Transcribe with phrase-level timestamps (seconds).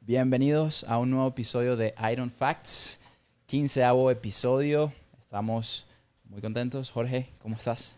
[0.00, 3.00] Bienvenidos a un nuevo episodio de Iron Facts,
[3.46, 4.92] quinceavo episodio.
[5.18, 5.86] Estamos
[6.24, 6.90] muy contentos.
[6.90, 7.96] Jorge, ¿cómo estás?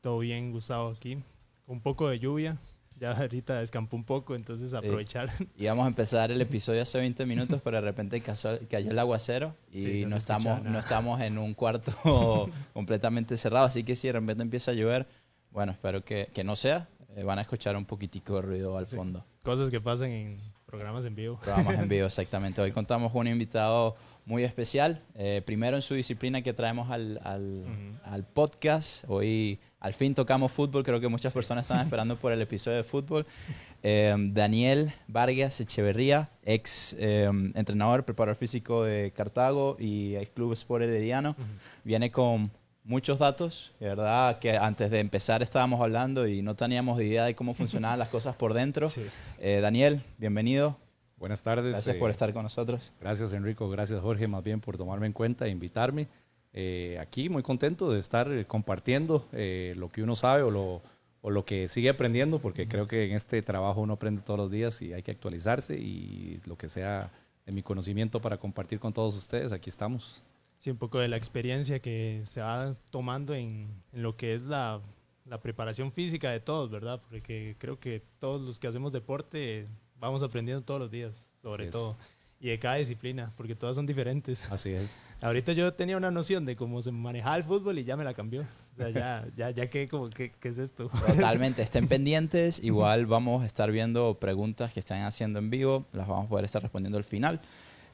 [0.00, 1.18] Todo bien, Gustavo, aquí.
[1.66, 2.58] Un poco de lluvia.
[2.96, 5.30] Ya ahorita descampó un poco, entonces aprovechar.
[5.56, 8.98] Y vamos a empezar el episodio hace 20 minutos, pero de repente cayó, cayó el
[8.98, 11.92] aguacero y Sí, no estamos, no estamos en un cuarto
[12.72, 13.66] completamente cerrado.
[13.66, 15.06] Así que si de repente empieza a llover,
[15.50, 16.88] bueno, espero que, que no sea.
[17.16, 18.96] Eh, van a escuchar un poquitico de ruido al Sí.
[18.96, 19.24] fondo.
[19.42, 21.38] Cosas que pasan en programas en vivo.
[21.42, 22.60] Programas en vivo, exactamente.
[22.60, 25.00] Hoy contamos con un invitado muy especial.
[25.14, 27.98] eh, primero en su disciplina que traemos al, al- Ujú.
[28.04, 29.04] al podcast.
[29.08, 30.82] Hoy al fin tocamos fútbol.
[30.84, 33.26] Creo que muchas personas estaban esperando por el episodio de fútbol.
[33.84, 40.82] Eh, Daniel Vargas Echeverría, ex eh, entrenador, preparador físico de Cartago y el Club Sport
[40.82, 41.30] Herediano.
[41.30, 41.42] Ujú.
[41.84, 42.50] Viene con
[42.88, 47.34] muchos datos, de verdad que antes de empezar estábamos hablando y no teníamos idea de
[47.34, 48.88] cómo funcionaban las cosas por dentro.
[48.88, 49.02] Sí.
[49.38, 50.76] Eh, Daniel, bienvenido.
[51.18, 51.72] Buenas tardes.
[51.72, 52.92] Gracias eh, por estar con nosotros.
[53.00, 56.08] Gracias Enrico, gracias Jorge más bien por tomarme en cuenta e invitarme.
[56.54, 60.82] Eh, aquí muy contento de estar eh, compartiendo eh, lo que uno sabe o lo,
[61.20, 64.50] o lo que sigue aprendiendo, porque creo que en este trabajo uno aprende todos los
[64.50, 67.10] días y hay que actualizarse y lo que sea
[67.44, 70.22] de mi conocimiento para compartir con todos ustedes, aquí estamos.
[70.58, 74.42] Sí, un poco de la experiencia que se va tomando en, en lo que es
[74.42, 74.80] la,
[75.24, 77.00] la preparación física de todos, ¿verdad?
[77.08, 79.68] Porque creo que todos los que hacemos deporte
[80.00, 81.72] vamos aprendiendo todos los días, sobre Así es.
[81.72, 81.96] todo.
[82.40, 84.48] Y de cada disciplina, porque todas son diferentes.
[84.50, 85.16] Así es.
[85.20, 88.14] Ahorita yo tenía una noción de cómo se manejaba el fútbol y ya me la
[88.14, 88.42] cambió.
[88.42, 90.88] O sea, ya, ya, ya que como, ¿qué, ¿qué es esto?
[90.88, 92.62] Totalmente, estén pendientes.
[92.62, 95.86] Igual vamos a estar viendo preguntas que están haciendo en vivo.
[95.92, 97.40] Las vamos a poder estar respondiendo al final,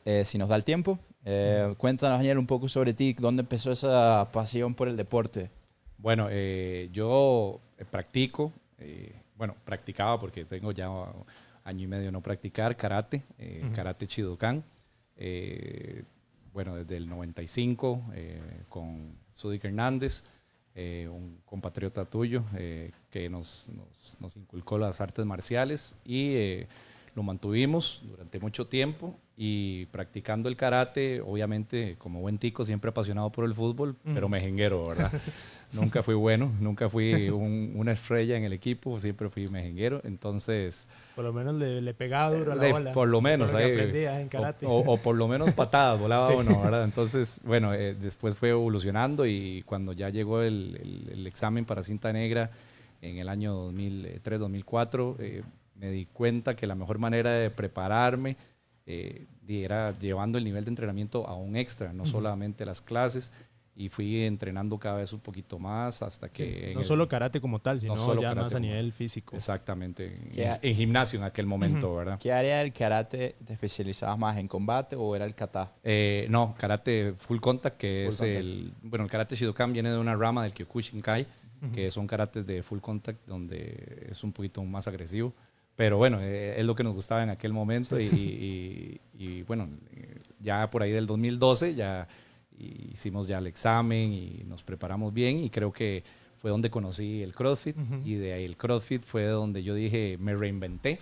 [0.05, 0.99] eh, si nos da el tiempo.
[1.25, 3.15] Eh, cuéntanos, Daniel, un poco sobre ti.
[3.15, 5.51] ¿Dónde empezó esa pasión por el deporte?
[5.99, 8.53] Bueno, eh, yo eh, practico,
[9.37, 10.89] bueno, practicaba porque tengo ya
[11.65, 13.23] año y medio no practicar karate,
[13.75, 14.63] karate Chidokan.
[16.53, 20.23] Bueno, desde el 95 eh, con Sudik Hernández,
[20.77, 22.45] un compatriota tuyo
[23.11, 26.61] que nos, nos- nos inculcó las artes marciales y
[27.15, 33.31] lo mantuvimos durante mucho tiempo y practicando el karate, obviamente como buen tico, siempre apasionado
[33.33, 34.29] por el fútbol, pero Ujú.
[34.29, 35.11] mejenguero, ¿verdad?
[35.73, 40.87] nunca fui bueno, nunca fui un- una estrella en el equipo, siempre fui mejenguero, entonces,
[41.17, 42.93] Por lo menos le, le pegaba duro a la de- bola.
[42.93, 44.67] por lo menos, Por lo ahí, aprendía en o, karate.
[44.67, 46.35] o- o por lo menos patadas volaba Sí.
[46.39, 46.85] uno, ¿verdad?
[46.85, 51.83] Entonces, bueno, eh, después fue evolucionando y cuando ya llegó el, el- el examen para
[51.83, 52.53] cinta negra
[53.03, 55.43] en el año 2003-2004, eh,
[55.77, 58.37] me di cuenta que la mejor manera de prepararme
[58.87, 62.13] eh, di- era llevando el nivel de entrenamiento a un extra, no Ujú.
[62.13, 63.33] solamente las clases,
[63.77, 66.67] y fui entrenando cada vez un poquito más hasta que...
[66.69, 69.35] Sí, no el- solo karate como tal, sino solo ya más a nivel físico.
[69.35, 72.19] Exactamente, en, ¿Qué- en gimnasio en aquel momento, ¿verdad?
[72.21, 75.73] ¿Qué área del karate te especializabas más en combate o era el kata?
[75.83, 78.39] Eh, no, karate full contact, que Full es contact.
[78.41, 78.73] el...
[78.83, 81.27] Bueno, el karate Shidokan viene de una rama del Kyokushinkai,
[81.63, 81.73] Ujú.
[81.73, 85.33] que son karates de full contact, donde es un poquito más agresivo.
[85.77, 89.69] Pero bueno, eh, es lo que nos gustaba en aquel momento y, y- y, bueno,
[89.93, 92.07] eh, ya por ahí del 2012 ya
[92.59, 96.05] hicimos ya el examen y nos preparamos bien y creo que
[96.39, 98.03] fue donde conocí el CrossFit Ujú.
[98.05, 100.99] y de ahí el CrossFit fue donde yo dije, me reinventé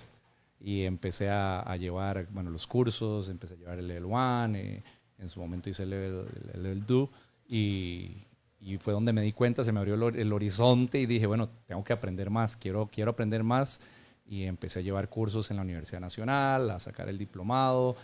[0.61, 4.83] y empecé a, a llevar, bueno, los cursos, empecé a llevar el Level 1, eh,
[5.19, 6.25] en su momento hice el Level,
[6.55, 7.09] el level 2
[7.49, 8.13] y,
[8.61, 11.49] y fue donde me di cuenta, se me abrió el, el horizonte y dije, bueno,
[11.67, 13.81] tengo que aprender más, quiero, quiero aprender más
[14.27, 17.97] y empecé a llevar cursos en la Universidad Nacional, a sacar el diplomado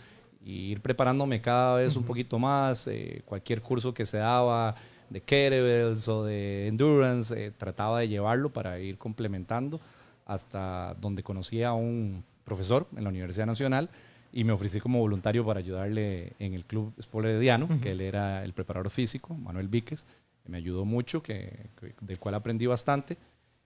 [0.43, 4.75] y ir preparándome cada vez un poquito más, eh, cualquier curso que se daba
[5.09, 9.79] de kettlebells o de endurance, eh, trataba de llevarlo para ir complementando
[10.25, 13.89] hasta donde conocí a un profesor en la Universidad Nacional
[14.31, 17.79] y me ofrecí como voluntario para ayudarle en el Club Sport Herediano, Ujú.
[17.81, 20.05] que él era el preparador físico, Manuel Víquez,
[20.43, 23.17] que me ayudó mucho, que, que- del cual aprendí bastante.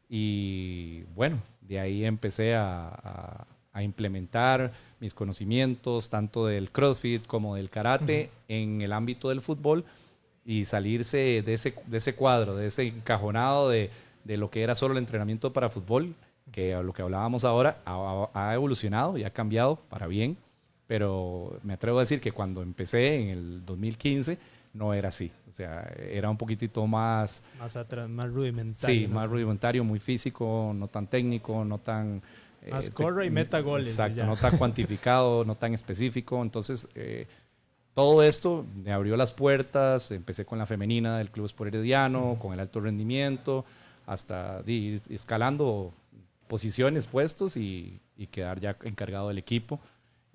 [0.09, 7.55] Y bueno, de ahí empecé a, a- a implementar mis conocimientos, tanto del CrossFit como
[7.55, 9.83] del karate, en el ámbito del fútbol
[10.45, 13.89] y salirse de ese, de ese cuadro, de ese encajonado de,
[14.25, 16.13] de lo que era solo el entrenamiento para fútbol,
[16.51, 20.37] que a lo que hablábamos ahora ha, ha evolucionado y ha cambiado para bien,
[20.85, 24.37] pero me atrevo a decir que cuando empecé en el 2015
[24.73, 29.01] no era así, o sea, era un poquitito más, Más, atrás, más rudimentario.
[29.01, 29.15] sí, ¿no?
[29.15, 32.21] más rudimentario, muy físico, no tan técnico, no tan...
[32.71, 36.41] Más te- corre y meta goles, Exacto, no tan cuantificado, no tan específico.
[36.41, 37.27] Entonces, eh,
[37.93, 40.09] todo esto me abrió las puertas.
[40.11, 43.65] Empecé con la femenina del Club Sport Herediano, con el alto rendimiento,
[44.07, 45.93] hasta ir escalando
[46.47, 49.81] posiciones, puestos y, y quedar ya encargado del equipo.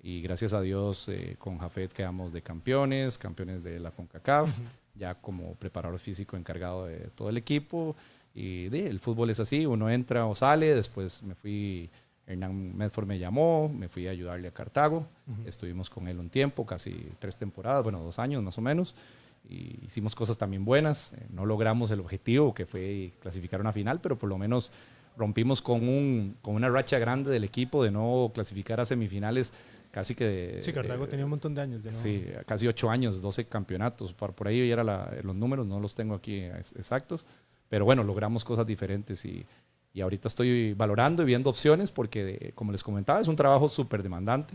[0.01, 4.49] Y gracias a Dios eh, con Jafet quedamos de campeones, campeones de la CONCACAF,
[4.95, 7.95] ya como preparador físico encargado de todo el equipo.
[8.33, 11.89] Y el fútbol es así, uno entra o sale, después me fui,
[12.25, 15.05] Hernán Medford me llamó, me fui a ayudarle a Cartago,
[15.45, 18.95] estuvimos con él un tiempo, casi tres temporadas, bueno, dos años más o menos,
[19.49, 23.99] y hicimos cosas también buenas, eh, no logramos el objetivo que fue clasificar una final,
[23.99, 24.71] pero por lo menos
[25.17, 29.51] rompimos con, un, con una racha grande del equipo de no clasificar a semifinales
[29.91, 30.59] casi que...
[30.61, 31.83] Sí, Cartago tenía un montón de años.
[31.83, 34.13] De Sí, casi ocho años, 12 campeonatos.
[34.13, 34.87] Por, por ahí eran
[35.23, 36.41] los números, no los tengo aquí
[36.75, 37.25] exactos.
[37.69, 39.45] Pero bueno, logramos cosas diferentes y,
[39.93, 44.03] y ahorita estoy valorando y viendo opciones porque, como les comentaba, es un trabajo súper
[44.03, 44.53] demandante.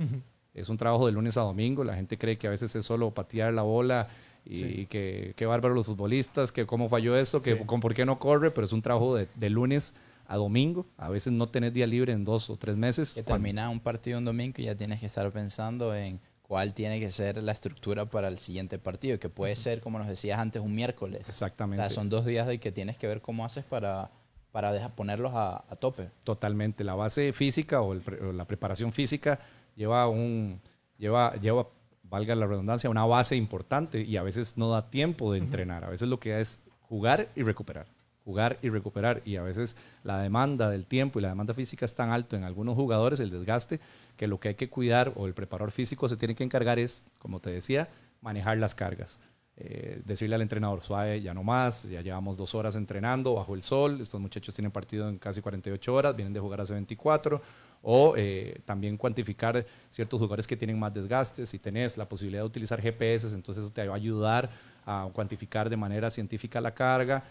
[0.52, 1.84] Es un trabajo de lunes a domingo.
[1.84, 4.08] La gente cree que a veces es solo patear la bola
[4.44, 8.18] y, que qué bárbaro los futbolistas, que cómo falló eso, que con por qué no
[8.18, 9.94] corre, pero es un trabajo de, de lunes
[10.26, 10.86] a domingo.
[10.96, 13.14] A veces no tenés día libre en dos o tres meses.
[13.14, 17.00] Que termina un partido un domingo y ya tienes que estar pensando en cuál tiene
[17.00, 20.62] que ser la estructura para el siguiente partido, que puede ser, como nos decías antes,
[20.62, 21.28] un miércoles.
[21.28, 21.80] Exactamente.
[21.80, 24.10] O sea, son dos días de que tienes que ver cómo haces para,
[24.52, 26.10] para dejar, ponerlos a, tope.
[26.22, 26.84] Totalmente.
[26.84, 29.40] La base física o, la preparación física
[29.74, 30.60] lleva un...
[30.98, 31.66] Lleva, lleva
[32.04, 35.84] valga la redundancia, una base importante y a veces no da tiempo de entrenar.
[35.84, 37.86] A veces lo que da es jugar y recuperar
[38.24, 39.22] jugar y recuperar.
[39.24, 42.44] Y a veces la demanda del tiempo y la demanda física es tan alto en
[42.44, 43.80] algunos jugadores, el desgaste,
[44.16, 47.04] que lo que hay que cuidar o el preparador físico se tiene que encargar es,
[47.18, 47.88] como te decía,
[48.20, 49.18] manejar las cargas.
[49.56, 53.62] Eh, decirle al entrenador suave, ya no más, ya llevamos dos horas entrenando bajo el
[53.62, 57.40] sol, estos muchachos tienen partido en casi 48 horas, vienen de jugar hace 24,
[57.82, 62.48] o eh, también cuantificar ciertos jugadores que tienen más desgaste, si tenés la posibilidad de
[62.48, 64.50] utilizar GPS, entonces eso te va a ayudar
[64.86, 67.22] a cuantificar de manera científica la carga,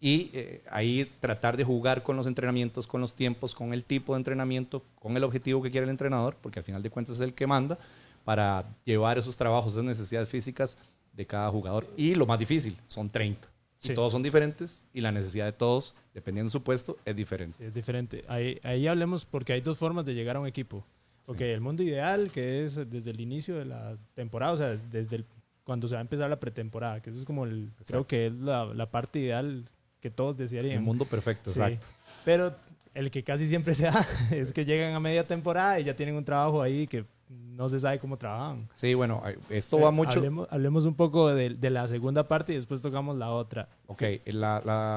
[0.00, 4.14] y eh, ahí tratar de jugar con los entrenamientos, con los tiempos, con el tipo
[4.14, 7.20] de entrenamiento, con el objetivo que quiere el entrenador, porque al final de cuentas es
[7.20, 7.78] el que manda,
[8.24, 10.78] para llevar esos trabajos de necesidades físicas
[11.12, 11.86] de cada jugador.
[11.96, 13.46] Y lo más difícil, son 30.
[13.82, 17.66] Y todos son diferentes y la necesidad de todos, dependiendo de su puesto, es diferente.
[17.66, 18.24] es diferente.
[18.28, 20.84] Ahí, ahí hablemos porque hay dos formas de llegar a un equipo.
[21.26, 25.24] Ok, el mundo ideal, que es desde el inicio de la temporada, o sea, desde
[25.64, 28.34] cuando se va a empezar la pretemporada, que eso es como el, creo que es
[28.34, 29.64] la, la parte ideal
[30.00, 30.78] que todos desearían.
[30.78, 31.86] Un mundo perfecto, exacto.
[32.24, 32.54] Pero
[32.94, 36.14] el que casi siempre se da es que llegan a media temporada y ya tienen
[36.14, 38.68] un trabajo ahí que no se sabe cómo trabajan.
[38.72, 40.20] Sí, bueno, esto va mucho...
[40.50, 43.68] Hablemos, un poco de, de, la segunda parte y después tocamos la otra.
[43.86, 44.02] Ok,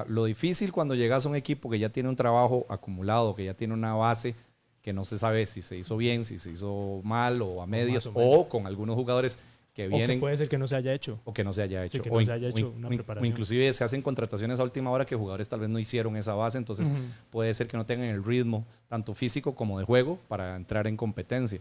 [0.07, 3.53] lo difícil cuando llegas a un equipo que ya tiene un trabajo acumulado, que ya
[3.53, 4.35] tiene una base
[4.81, 8.09] que no se sabe si se hizo bien, si se hizo mal o a medias,
[8.13, 9.39] o con algunos jugadores
[9.73, 10.17] que vienen.
[10.17, 11.19] O puede ser que no se haya hecho.
[11.25, 12.01] O que no se haya hecho.
[12.09, 13.25] o, se haya hecho una preparación.
[13.25, 16.57] inclusive se hacen contrataciones a última hora que jugadores tal vez no hicieron esa base,
[16.57, 16.91] entonces
[17.29, 20.95] puede ser que no tengan el ritmo, tanto físico como de juego, para entrar en
[20.95, 21.59] competencia.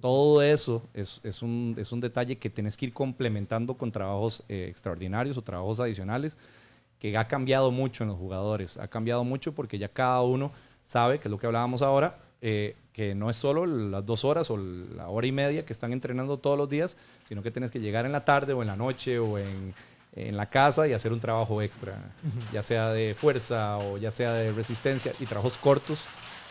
[0.00, 4.42] Todo eso es, es, un, es un detalle que tienes que ir complementando con trabajos
[4.48, 6.36] eh, extraordinarios o trabajos adicionales,
[6.98, 8.76] que ha cambiado mucho en los jugadores.
[8.76, 10.50] Ha cambiado mucho porque ya cada uno
[10.82, 14.50] sabe, que es lo que hablábamos ahora, eh, que no es solo las dos horas
[14.50, 17.80] o la hora y media que están entrenando todos los días, sino que tienes que
[17.80, 19.72] llegar en la tarde o en la noche o en,
[20.14, 21.96] en la casa y hacer un trabajo extra,
[22.52, 26.04] ya sea de fuerza o ya sea de resistencia y trabajos cortos,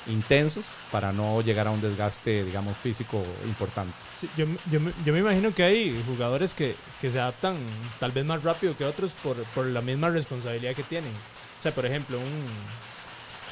[0.07, 3.93] intensos, para no llegar a un desgaste, digamos, físico importante.
[4.35, 7.55] yo, yo, yo, me imagino que hay jugadores que, que, se adaptan
[7.99, 11.11] tal vez más rápido que otros por, por la misma responsabilidad que tienen.
[11.59, 12.45] O sea, por ejemplo, un,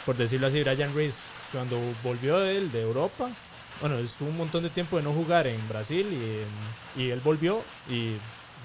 [0.08, 3.29] por decirlo así, Brian Reese cuando volvió él de Europa,
[3.79, 6.08] bueno, estuvo un montón de tiempo de no jugar en Brasil
[6.96, 8.13] y, él volvió y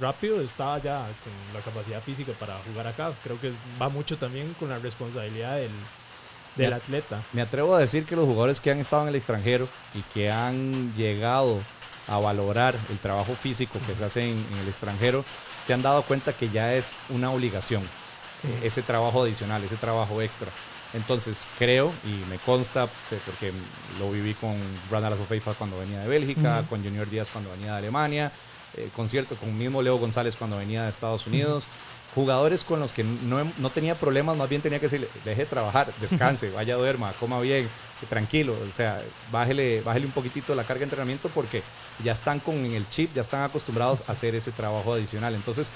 [0.00, 3.12] rápido estaba ya con la capacidad física para jugar acá.
[3.22, 5.70] Creo que va mucho también con la responsabilidad del,
[6.56, 7.22] del atleta.
[7.32, 10.30] Me atrevo a decir que los jugadores que han estado en el extranjero y que
[10.30, 11.60] han llegado
[12.08, 15.24] a valorar el trabajo físico que se hace en, el extranjero,
[15.64, 17.82] se han dado cuenta que ya es una obligación,
[18.62, 20.48] ese trabajo adicional, ese trabajo extra.
[20.96, 22.88] Entonces creo y me consta,
[23.26, 23.52] porque
[23.98, 24.56] lo viví con
[24.90, 28.32] Brandon Azofeifa cuando venía de Bélgica, con Junior Díaz cuando venía de Alemania,
[28.74, 31.66] eh, con cierto, con mismo Leo González cuando venía de Estados Unidos.
[32.14, 35.46] Jugadores con los que no, no, tenía problemas, más bien tenía que decirle, deje de
[35.46, 37.68] trabajar, descanse, vaya duerma, coma bien,
[38.08, 41.62] tranquilo, o sea, bájele, bájele un poquitito la carga de entrenamiento porque
[42.02, 45.34] ya están con el chip, ya están acostumbrados a hacer ese trabajo adicional.
[45.34, 45.70] Entonces,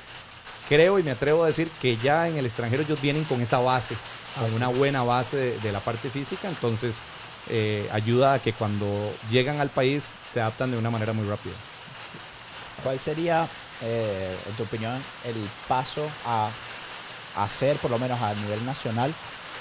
[0.66, 3.58] creo y me atrevo a decir que ya en el extranjero ellos vienen con esa
[3.58, 3.94] base
[4.38, 6.98] con una buena base de, la parte física, entonces
[7.48, 11.54] eh, ayuda a que cuando llegan al país se adaptan de una manera muy rápida.
[12.82, 13.48] ¿Cuál sería,
[13.82, 14.94] eh, en tu opinión,
[15.24, 15.36] el
[15.68, 16.50] paso a
[17.36, 19.12] hacer, por lo menos a nivel nacional,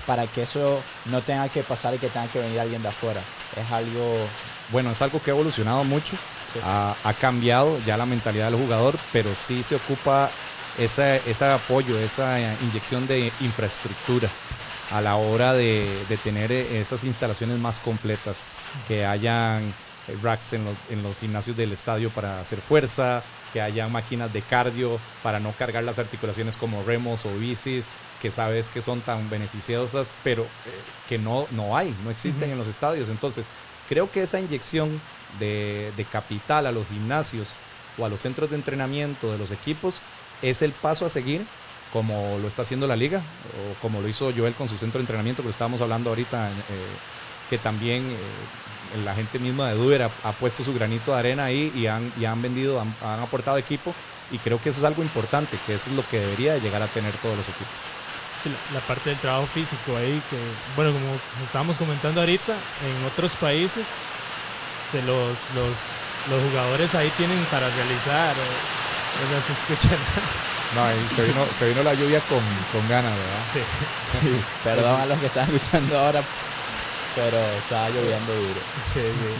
[0.05, 3.21] para que eso no tenga que pasar y que tenga que venir alguien de afuera?
[3.55, 4.27] ¿Es algo
[4.71, 6.15] bueno, es algo que ha evolucionado mucho,
[6.63, 10.29] ha, ha cambiado ya la mentalidad del jugador, pero sí se ocupa
[10.79, 14.29] esa, ese apoyo, esa inyección de infraestructura
[14.91, 18.45] a la hora de, de tener esas instalaciones más completas,
[18.87, 19.61] que hayan
[20.07, 23.21] eh, racks en los, en los gimnasios del estadio para hacer fuerza,
[23.53, 27.87] que haya máquinas de cardio para no cargar las articulaciones como remos o bicis,
[28.19, 30.47] que sabes que son tan beneficiosas, pero eh,
[31.07, 33.09] que no, no hay, no existen en los estadios.
[33.09, 33.45] Entonces,
[33.87, 34.99] creo que esa inyección
[35.39, 37.49] de, de capital a los gimnasios
[37.97, 40.01] o a los centros de entrenamiento de los equipos
[40.41, 41.45] es el paso a seguir
[41.91, 45.03] como lo está haciendo la liga o como lo hizo Joel con su centro de
[45.03, 46.51] entrenamiento que lo estábamos hablando ahorita, eh,
[47.49, 51.71] que también eh, la gente misma de Duber ha, puesto su granito de arena ahí
[51.75, 53.93] y han, y han vendido, han, aportado equipo
[54.31, 56.87] y creo que eso es algo importante, que eso es lo que debería llegar a
[56.87, 57.73] tener todos los equipos.
[58.43, 60.37] Sí, la, la, parte del trabajo físico ahí, que
[60.75, 63.85] bueno, como estábamos comentando ahorita, en otros países
[64.91, 65.75] se los, los,
[66.29, 68.88] los jugadores ahí tienen para realizar, eh,
[69.31, 69.89] no se escucha
[70.75, 72.39] no, se, vino, se vino la lluvia con,
[72.71, 73.43] con ganas, ¿verdad?
[73.53, 73.59] Sí.
[74.21, 74.41] sí.
[74.63, 76.21] Perdón a los que están escuchando ahora,
[77.15, 78.61] pero estaba lloviendo duro.
[78.93, 79.33] Sí, sí.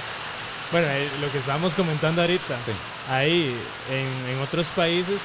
[0.72, 2.72] Bueno, eh, lo que estábamos comentando ahorita, Sí.
[3.12, 3.56] ahí
[3.92, 5.22] en, en otros países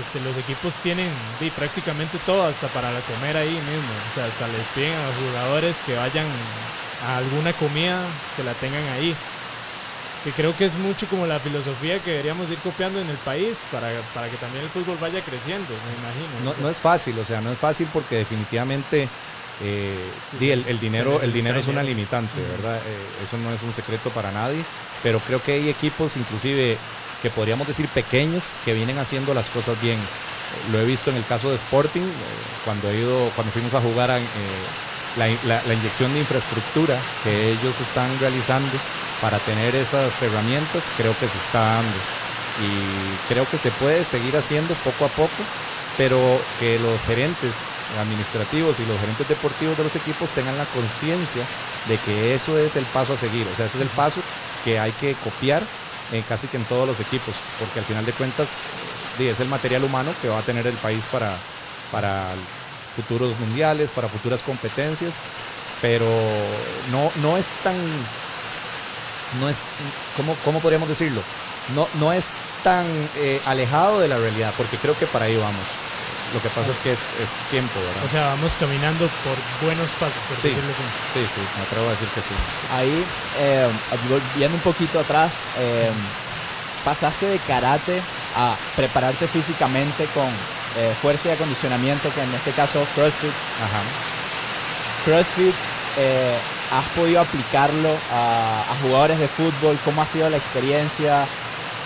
[0.00, 1.08] este, los equipos tienen
[1.38, 3.94] sí, prácticamente todo, hasta para la comer ahí mismo.
[4.10, 6.26] O sea, hasta les piden a los jugadores que vayan
[7.06, 8.00] a alguna comida,
[8.36, 9.14] que la tengan ahí.
[10.24, 13.62] Que creo que es mucho como la filosofía que deberíamos ir copiando en el país
[13.70, 16.44] para, para que también el fútbol vaya creciendo, me imagino.
[16.44, 19.06] No, no es fácil, o sea, no es fácil porque definitivamente
[19.62, 19.94] eh,
[20.30, 22.78] sí, sí, el, el, dinero, el dinero es una limitante, ¿verdad?
[22.78, 24.64] Eh, eso no es un secreto para nadie,
[25.02, 26.78] pero creo que hay equipos inclusive
[27.22, 29.98] que podríamos decir pequeños que vienen haciendo las cosas bien.
[30.72, 33.80] Lo he visto en el caso de Sporting, eh, cuando, he ido, cuando fuimos a
[33.80, 34.18] jugar a,
[35.16, 38.72] la, la, la, inyección de infraestructura que ellos están realizando
[39.24, 41.96] para tener esas herramientas, creo que se está dando.
[42.60, 45.40] Y creo que se puede seguir haciendo poco a poco,
[45.96, 46.18] pero
[46.60, 47.54] que los gerentes
[47.98, 51.42] administrativos y los gerentes deportivos de los equipos tengan la conciencia
[51.88, 54.20] de que eso es el paso a seguir, o sea, ese es el paso
[54.62, 55.62] que hay que copiar
[56.12, 58.58] eh, casi que en todos los equipos, porque al final de cuentas
[59.18, 61.34] es el material humano que va a tener el país para,
[61.90, 62.26] para
[62.94, 65.14] futuros mundiales, para futuras competencias,
[65.80, 66.06] pero
[66.92, 67.74] no, no es tan,
[69.40, 69.64] no es,
[70.16, 71.20] ¿cómo, cómo podríamos decirlo?
[71.74, 72.86] No, no es tan
[73.16, 75.64] eh, alejado de la realidad, porque creo que para ahí vamos.
[76.32, 78.04] Lo que pasa es que es, es, tiempo, ¿verdad?
[78.04, 80.82] O sea, vamos caminando por buenos pasos, por sí, decirlo así.
[81.14, 82.34] Sí, sí, me atrevo a decir que sí.
[82.72, 83.04] Ahí,
[83.38, 83.68] eh,
[84.34, 85.92] viendo un poquito atrás, eh,
[86.84, 88.02] pasaste de karate
[88.36, 90.26] a prepararte físicamente con
[90.76, 93.30] eh, fuerza y acondicionamiento, que en este caso CrossFit.
[93.62, 93.80] Ajá.
[95.04, 95.54] CrossFit,
[95.98, 96.36] eh,
[96.78, 99.78] ¿has podido aplicarlo a, a, jugadores de fútbol?
[99.84, 101.26] ¿Cómo ha sido la experiencia?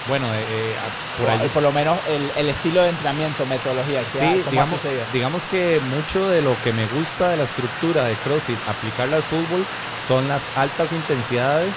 [0.08, 0.74] Bueno, eh,
[1.18, 1.48] por, ahí.
[1.52, 4.02] por lo menos el, el, estilo de entrenamiento, metodología.
[4.10, 4.80] Sí, digamos,
[5.12, 9.22] digamos que mucho de lo que me gusta de la estructura de CrossFit, aplicarla al
[9.22, 9.66] fútbol,
[10.06, 11.74] son las altas intensidades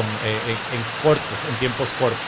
[0.00, 2.18] eh, en, cortos, en tiempos cortos,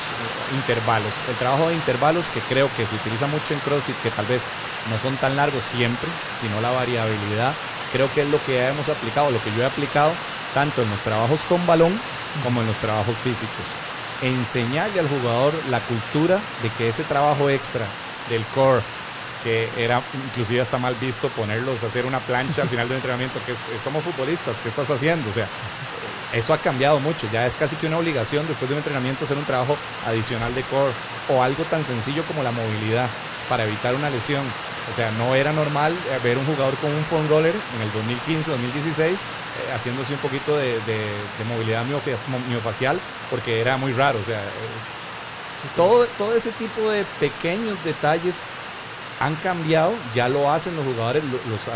[0.55, 1.13] intervalos.
[1.29, 4.45] El trabajo de intervalos que creo que se utiliza mucho en CrossFit, que tal vez
[4.91, 6.09] no son tan largos siempre,
[6.41, 7.53] sino la variabilidad,
[7.93, 10.13] creo que es lo que hemos aplicado, lo que yo he aplicado
[10.55, 11.99] tanto en los trabajos con balón
[12.43, 13.87] como en los trabajos físicos
[14.23, 17.87] enseñarle al jugador la cultura de que ese trabajo extra
[18.29, 18.83] del core,
[19.43, 23.55] que era inclusive hasta mal visto ponerlos hacer una plancha al final del entrenamiento, que
[23.79, 25.29] somos futbolistas, ¿qué estás haciendo?
[25.31, 25.47] O sea,
[26.37, 29.39] eso ha cambiado mucho, ya es casi que una obligación después de un entrenamiento hacer
[29.39, 29.77] un trabajo
[30.07, 30.93] adicional de core
[31.31, 33.09] o algo tan sencillo como la movilidad
[33.49, 34.45] para evitar una lesión.
[34.93, 38.51] O sea, no era normal ver un jugador con un foam roller en el 2015,
[38.53, 40.79] 2016 eh, haciéndose un poquito de,
[41.49, 43.01] movilidad miofacial
[43.31, 44.21] porque era muy raro.
[44.21, 48.43] O sea, eh, todo, todo ese tipo de pequeños detalles
[49.19, 51.23] han cambiado, ya lo hacen los jugadores,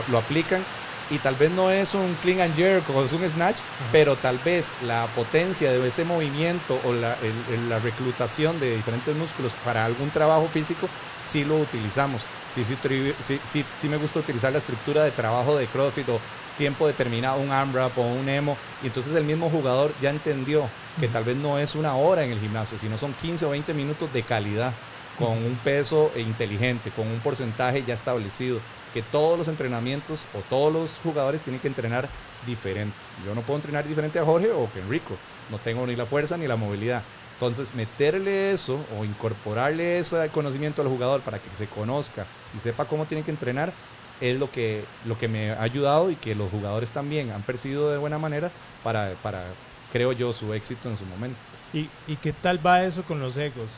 [0.09, 0.63] lo aplican
[1.11, 3.93] y tal vez no es un clean and jerk o es un snatch, uh -huh.
[3.93, 8.77] pero tal vez la potencia de ese movimiento o la, el, el, la reclutación de
[8.77, 10.89] diferentes músculos para algún trabajo físico,
[11.25, 12.23] sí lo utilizamos.
[12.55, 12.77] Sí, sí,
[13.21, 16.21] sí, sí, sí me gusta utilizar la estructura de trabajo de CrossFit o
[16.59, 21.09] tiempo determinado, un AMRAP o un EMO, y entonces el mismo jugador ya entendió que
[21.09, 24.13] tal vez no es una hora en el gimnasio, sino son 15 o 20 minutos
[24.13, 24.73] de calidad,
[25.19, 28.59] con un peso inteligente, con un porcentaje ya establecido,
[28.93, 32.09] que todos los entrenamientos o todos los jugadores tienen que entrenar
[32.47, 32.97] diferente.
[33.25, 35.17] Yo no puedo entrenar diferente a Jorge o que Enrico,
[35.51, 37.03] no tengo ni la fuerza ni la movilidad.
[37.35, 42.85] Entonces, meterle eso o incorporarle ese conocimiento al jugador para que se conozca y sepa
[42.85, 43.73] cómo tiene que entrenar,
[44.21, 47.91] es lo que, lo que me ha ayudado y que los jugadores también han percibido
[47.91, 48.51] de buena manera
[48.85, 49.45] para, para
[49.91, 51.39] creo yo, su éxito en su momento.
[51.73, 53.71] ¿Y, ¿Y qué tal va eso con los egos?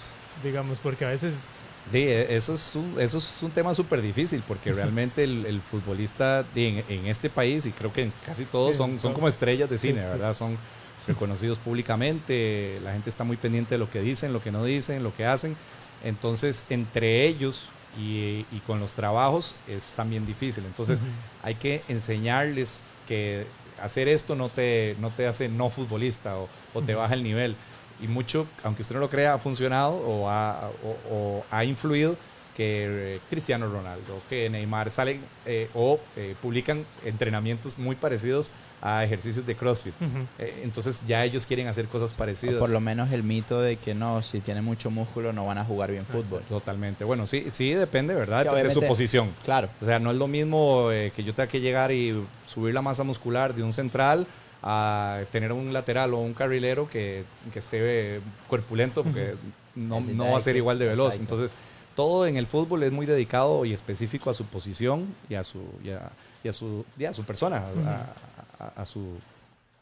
[0.42, 4.42] Digamos, porque a veces Sí, e, eso es un, eso es un tema súper difícil
[4.46, 8.76] porque realmente el, el futbolista en, en, este país, y creo que en casi todos,
[8.76, 10.32] son, son como estrellas de cine, sí, ¿verdad?
[10.32, 10.38] Sí.
[10.38, 10.58] Son
[11.06, 15.02] reconocidos públicamente, la gente está muy pendiente de lo que dicen, lo que no dicen,
[15.02, 15.56] lo que hacen.
[16.04, 20.64] Entonces, entre ellos y, y con los trabajos es también difícil.
[20.64, 21.46] Entonces, uh -huh.
[21.46, 23.46] hay que enseñarles que
[23.80, 27.00] hacer esto no te, no te hace no futbolista o, o te uh -huh.
[27.00, 27.56] baja el nivel
[28.02, 32.16] y mucho, aunque usted no lo crea, ha funcionado o ha, o, o ha influido
[32.56, 39.04] que eh, Cristiano Ronaldo, que Neymar salen eh, o eh, publican entrenamientos muy parecidos a
[39.04, 39.94] ejercicios de CrossFit.
[40.00, 40.52] Uh -huh.
[40.64, 42.56] entonces ya ellos quieren hacer cosas parecidas.
[42.56, 45.58] O por lo menos el mito de que no, si tienen mucho músculo no van
[45.58, 46.42] a jugar bien fútbol.
[46.48, 47.04] Totalmente.
[47.04, 48.44] Bueno, sí, sí depende, ¿verdad?
[48.52, 49.30] De su posición.
[49.44, 49.68] Claro.
[49.80, 53.04] O sea, no es lo mismo que yo tenga que llegar y subir la masa
[53.04, 54.26] muscular de un central
[54.62, 59.34] a tener un lateral o un carrilero que, que esté corpulento porque
[59.74, 61.14] no, no, va a ser igual de veloz.
[61.14, 61.34] Exacto.
[61.34, 61.56] Entonces,
[61.96, 65.62] todo en el fútbol es muy dedicado y específico a su posición y a su,
[65.82, 66.10] y a,
[66.44, 69.18] y a su, y a su persona, a, a, a, su,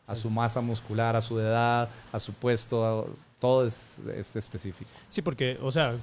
[0.06, 3.04] a su masa muscular, a su edad, a su puesto, a,
[3.38, 4.90] todo es, es específico.
[5.08, 5.94] Sí, porque, o sea,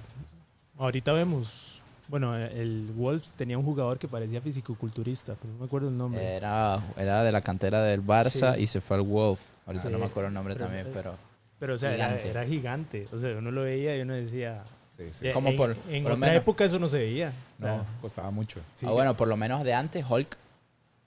[0.77, 1.76] ahorita vemos
[2.07, 6.23] bueno, el Wolves tenía un jugador que parecía fisicoculturista, pero no me acuerdo el nombre.
[6.23, 8.61] Era, era de la cantera del Barça sí.
[8.61, 9.41] y se fue al Wolf.
[9.65, 9.91] Ahorita sí.
[9.91, 11.15] no me acuerdo el nombre pero, también, pero.
[11.59, 12.29] Pero, o sea, gigante.
[12.29, 13.07] Era, era, gigante.
[13.11, 14.63] O sea, uno lo veía y uno decía.
[14.95, 15.29] Sí, sí.
[15.33, 17.33] Como en, por, en por otra menos, época eso no se veía.
[17.57, 18.61] No, costaba mucho.
[18.83, 20.37] Ah, bueno, por lo menos de antes, Hulk.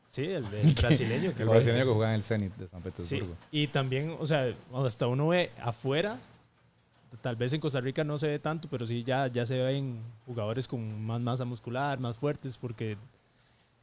[0.07, 1.35] Sí, el, el brasileño.
[1.35, 3.35] Que el brasileño que jugaba en el Zenit de San Petersburgo.
[3.51, 4.53] Y también, o sea,
[4.85, 6.19] hasta uno ve afuera
[7.21, 10.01] tal vez en Costa Rica no se ve tanto, pero sí ya, ya se ven
[10.27, 12.97] jugadores con más masa muscular, más fuertes, porque...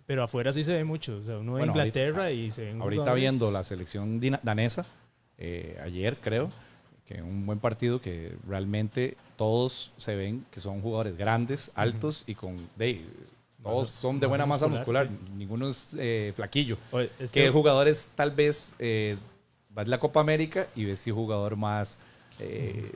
[0.05, 1.17] Pero afuera sí se ve mucho.
[1.17, 3.21] O sea, uno ve bueno, Inglaterra ahorita, y se ven Ahorita jugadores...
[3.21, 4.85] viendo la selección danesa,
[5.37, 6.49] eh, ayer creo,
[7.05, 12.25] que un buen partido que realmente todos se ven que son jugadores grandes, altos uh
[12.25, 12.31] -huh.
[12.31, 12.69] y con...
[12.77, 13.05] De,
[13.61, 15.27] todos son de buena masa muscular, muscular.
[15.29, 15.37] Sí.
[15.37, 16.77] ninguno es eh, flaquillo.
[16.91, 17.43] Oye, este...
[17.43, 19.17] Que jugadores tal vez eh,
[19.71, 21.99] vas a la Copa América y ves si jugador más...
[22.39, 22.91] Eh,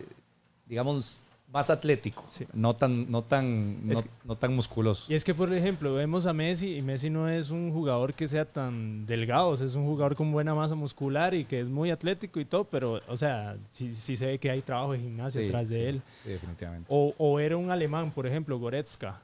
[0.72, 2.48] digamos, más atlético, sí.
[2.54, 5.12] no, tan, no, tan, no, que, no, tan musculoso.
[5.12, 8.26] Y es que, por ejemplo, vemos a Messi y Messi no es un jugador que
[8.26, 12.40] sea tan delgado, es un jugador con buena masa muscular y que es muy atlético
[12.40, 15.46] y todo, pero, o sea, sí, sí se ve que hay trabajo de gimnasia sí,
[15.46, 16.02] detrás de sí, él.
[16.24, 16.88] definitivamente.
[16.90, 19.22] O, o, era un alemán, por ejemplo, Goretzka.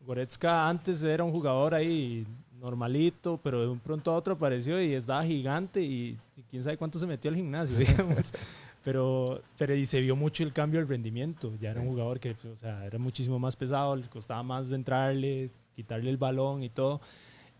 [0.00, 2.26] Goretzka antes era un jugador ahí
[2.58, 6.16] normalito, pero de un pronto a otro apareció y estaba gigante y
[6.48, 8.32] quién sabe cuánto se metió al gimnasio, digamos.
[8.86, 11.52] pero, pero y se vio mucho el cambio del rendimiento.
[11.60, 15.50] Ya era un jugador que o sea, era muchísimo más pesado, le costaba más entrarle,
[15.74, 17.00] quitarle el balón y todo.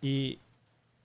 [0.00, 0.38] Y,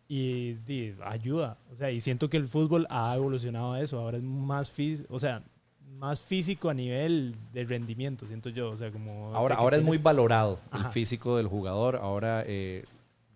[0.08, 1.58] y, y, ayuda.
[1.72, 3.98] O sea, y siento que el fútbol ha evolucionado a eso.
[3.98, 5.42] Ahora es más físico, o sea,
[5.98, 8.70] más físico a nivel de rendimiento, siento yo.
[8.70, 10.86] O sea, como ahora, ahora es muy valorado Ajá.
[10.86, 11.96] el físico del jugador.
[11.96, 12.86] Ahora eh,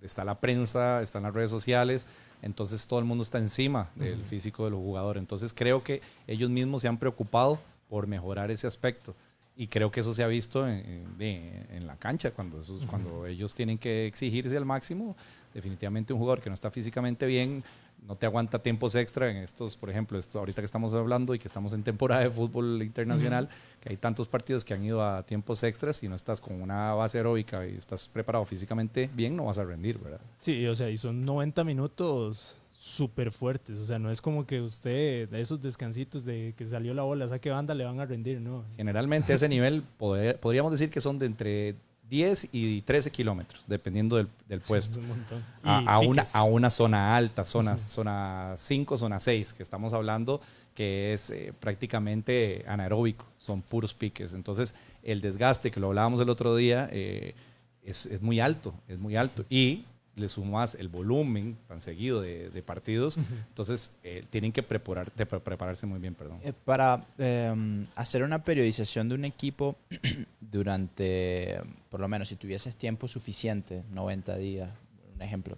[0.06, 2.08] está la prensa, están las redes sociales
[2.46, 5.18] entonces todo el mundo está encima del físico del jugador.
[5.18, 9.16] Entonces creo que ellos mismos se han preocupado por mejorar ese aspecto.
[9.58, 12.84] Y creo que eso se ha visto en, en, en la cancha, cuando, esos, uh
[12.84, 12.88] -huh.
[12.88, 15.16] cuando ellos tienen que exigirse al máximo.
[15.56, 17.64] Definitivamente un jugador que no está físicamente bien,
[18.08, 21.40] no te aguanta tiempos extra en estos, por ejemplo, esto ahorita que estamos hablando y
[21.40, 23.80] que estamos en temporada de fútbol internacional, uh -huh.
[23.82, 26.94] que hay tantos partidos que han ido a tiempos extras y no estás con una
[26.94, 30.22] base aeróbica y estás preparado físicamente bien, no vas a rendir, ¿verdad?
[30.40, 34.62] Sí, o sea, y son 90 minutos súper fuertes, o sea, no es como que
[34.62, 38.42] usted, de esos descansitos de que salió la bola, saque banda, le van a rendir,
[38.42, 38.64] ¿no?
[38.78, 41.76] Generalmente a ese nivel poder, podríamos decir que son de entre
[42.10, 45.02] 10 y 13 kilómetros, dependiendo del, del puesto.
[45.02, 47.80] Sí, un a, a, una, a, una, zona alta, zona, uh -huh.
[47.80, 50.42] zona 5, zona 6, que estamos hablando
[50.76, 54.34] que es eh, prácticamente anaeróbico, son puros piques.
[54.34, 57.34] Entonces, el desgaste, que lo hablábamos el otro día, eh,
[57.82, 59.46] es, es, muy alto, es muy alto.
[59.50, 59.86] Y
[60.16, 63.46] le sumas el volumen tan seguido de, de partidos, uh -huh.
[63.50, 66.40] entonces eh, tienen que preparar, de prepararse muy bien, perdón.
[66.44, 67.54] Eh, para eh,
[67.96, 69.76] hacer una periodización de un equipo
[70.40, 74.70] durante, por lo menos si tuvieses tiempo suficiente, 90 días,
[75.16, 75.58] un ejemplo.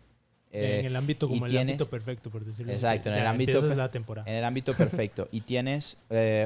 [0.52, 3.91] en el ámbito como el tienes, ámbito perfecto, por decirlo Exacto, en el, ámbito, la
[3.91, 4.30] temporada.
[4.30, 5.28] en el ámbito perfecto.
[5.32, 5.98] y tienes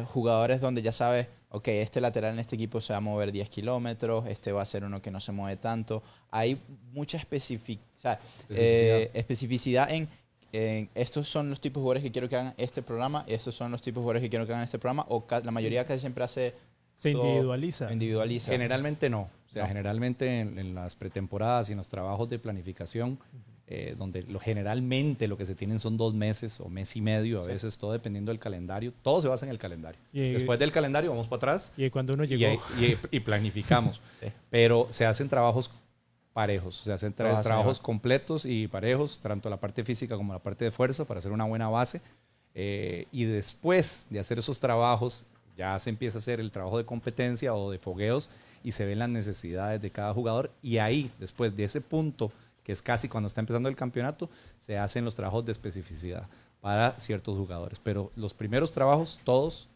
[0.08, 3.50] jugadores donde ya sabes, ok, este lateral en este equipo se va a mover 10
[3.50, 6.02] kilómetros, este va a ser uno que no se mueve tanto.
[6.32, 6.60] Hay
[6.92, 8.98] mucha especific o sea, especificidad.
[9.00, 10.10] Eh, especificidad en,
[10.54, 13.72] en, estos son los tipos de jugadores que quiero que hagan este programa, estos son
[13.72, 16.24] los tipos de jugadores que quiero que hagan este programa, o la mayoría casi siempre
[16.24, 16.56] hace...
[16.96, 17.92] Se individualiza.
[17.92, 18.52] individualiza.
[18.52, 19.22] Generalmente no.
[19.22, 19.70] O sea, no.
[19.70, 23.51] generalmente en, en, las pretemporadas y en los trabajos de planificación, uh -huh.
[23.74, 27.42] Eh, donde lo, generalmente lo que se tienen son dos meses o mes y medio,
[27.42, 28.92] a veces todo dependiendo del calendario.
[29.02, 30.00] Todo se basa en el calendario.
[30.12, 34.02] Y- Después del calendario vamos para atrás Y cuando uno y, llegó, y- y planificamos.
[34.20, 34.28] Sí.
[34.50, 35.72] Pero se hacen trabajos
[36.34, 40.40] parejos, se hacen tra- hacen trabajos completos y parejos, tanto la parte física como la
[40.40, 42.02] parte de fuerza, para hacer una buena base.
[42.54, 45.26] Eh, y después de hacer esos trabajos,
[45.58, 48.30] ya se empieza a hacer el trabajo de competencia o de fogueos
[48.64, 50.52] y se ven las necesidades de cada jugador.
[50.62, 52.32] Y ahí, después de ese punto,
[52.64, 56.28] que es casi cuando está empezando el campeonato, se hacen los trabajos de especificidad
[56.62, 57.80] para ciertos jugadores.
[57.80, 59.68] Pero los primeros trabajos, todos,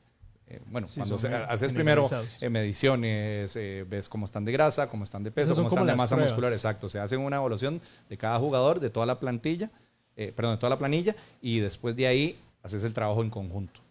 [0.47, 2.07] eh, bueno, Sí, cuando se- haces primero
[2.41, 5.87] eh, mediciones, eh, ves cómo están de grasa, cómo están de peso, cómo como están
[5.87, 6.31] de masa pruebas.
[6.33, 6.87] muscular, exacto.
[6.89, 9.71] Se hacen una evaluación de cada jugador, de toda la plantilla,
[10.15, 13.81] eh, perdón, de toda la planilla, y después de ahí haces el trabajo en conjunto.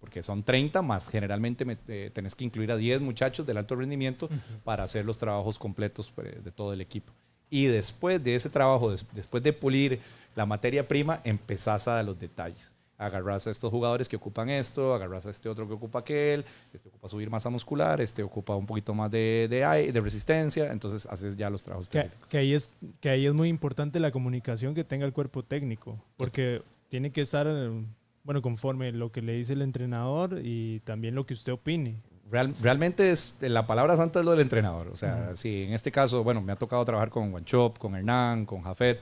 [0.00, 4.30] Porque son 30 más generalmente me- tenés que incluir a 10 muchachos del alto rendimiento
[4.64, 7.12] para hacer los trabajos completos eh, de todo el equipo.
[7.50, 9.98] Y después de ese trabajo, des- después de pulir
[10.36, 12.74] la materia prima, empezás a dar los detalles.
[12.96, 16.90] Agarrás a estos jugadores que ocupan esto, agarrás a este otro que ocupa aquel, este
[16.90, 21.34] ocupa subir masa muscular, este ocupa un poquito más de, de, de resistencia, entonces haces
[21.34, 22.28] ya los trabajos que, específicos.
[22.28, 25.98] que ahí es, que ahí es muy importante la comunicación que tenga el cuerpo técnico,
[26.18, 26.60] porque
[26.90, 27.46] tiene que estar,
[28.22, 31.96] bueno, conforme lo que le dice el entrenador y también lo que usted opine.
[32.30, 34.88] Real- realmente es la palabra santa es lo del entrenador.
[34.88, 38.46] O sea, si en este caso, bueno, me ha tocado trabajar con Guanchop, con Hernán,
[38.46, 38.98] con Jafet,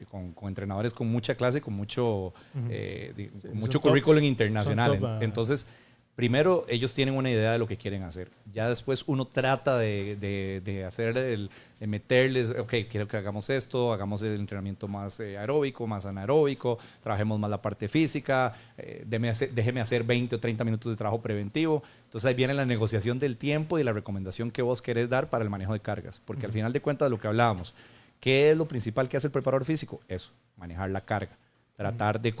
[0.00, 2.32] eh, con, con entrenadores con mucha clase, con mucho,
[2.68, 4.98] eh, di- con son mucho top- currículum internacional.
[4.98, 5.18] top, ah.
[5.22, 5.66] Entonces,
[6.14, 8.30] primero ellos tienen una idea de lo que quieren hacer.
[8.52, 11.50] Ya después uno trata de, de- de hacer el,
[11.80, 16.78] de meterles, ok, quiero que hagamos esto, hagamos el entrenamiento más eh, aeróbico, más anaeróbico,
[17.02, 21.20] trabajemos más la parte física, eh, hacer- déjeme hacer 20 o 30 minutos de trabajo
[21.20, 21.82] preventivo.
[22.04, 25.42] Entonces ahí viene la negociación del tiempo y la recomendación que vos querés dar para
[25.42, 26.20] el manejo de cargas.
[26.24, 27.74] Porque al final de cuentas, lo que hablábamos,
[28.20, 30.00] ¿qué es lo principal que hace el preparador físico?
[30.08, 31.36] Eso, manejar la carga
[31.76, 32.32] tratar de,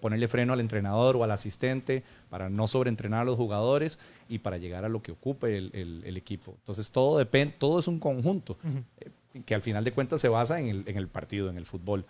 [0.00, 4.56] ponerle freno al entrenador o al asistente para no sobreentrenar a los jugadores y para
[4.58, 6.54] llegar a lo que ocupe el, el- el equipo.
[6.58, 8.56] Entonces todo depende, todo es un conjunto
[9.00, 9.10] eh,
[9.44, 12.04] que al final de cuentas se basa en el, en el partido, en el fútbol.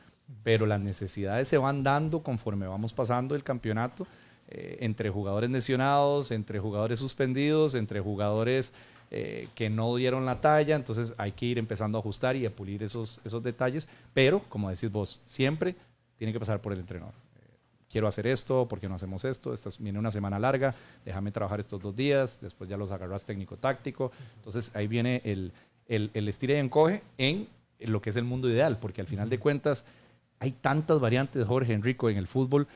[0.45, 4.07] Pero las necesidades se van dando conforme vamos pasando el campeonato
[4.49, 8.73] eh, entre jugadores lesionados, entre jugadores suspendidos, entre jugadores
[9.15, 12.51] eh, que no dieron la talla, entonces hay que ir empezando a ajustar y a
[12.51, 15.75] pulir esos, esos detalles, pero como decís vos, siempre
[16.17, 17.13] tiene que pasar por el entrenador.
[17.37, 17.41] Eh,
[17.91, 19.53] Quiero hacer esto, ¿por qué no hacemos esto?
[19.53, 23.27] Esta es- viene una semana larga, déjame trabajar estos dos días, después ya los agarras
[23.27, 24.13] técnico-táctico.
[24.37, 25.53] Entonces ahí viene el,
[25.89, 27.49] el, el estira y encoge en
[27.81, 29.85] lo que es el mundo ideal, porque al final de cuentas
[30.39, 32.67] hay tantas variantes, Jorge Enrico, en el fútbol.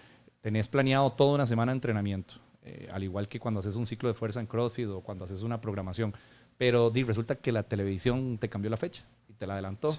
[0.43, 2.35] Tenés planeado toda una semana de entrenamiento,
[2.67, 5.43] eh, al igual que cuando haces un ciclo de fuerza en CrossFit o cuando haces
[5.43, 6.13] una programación.
[6.59, 9.97] Pero di, resulta que la televisión te cambió la fecha y te la adelantó,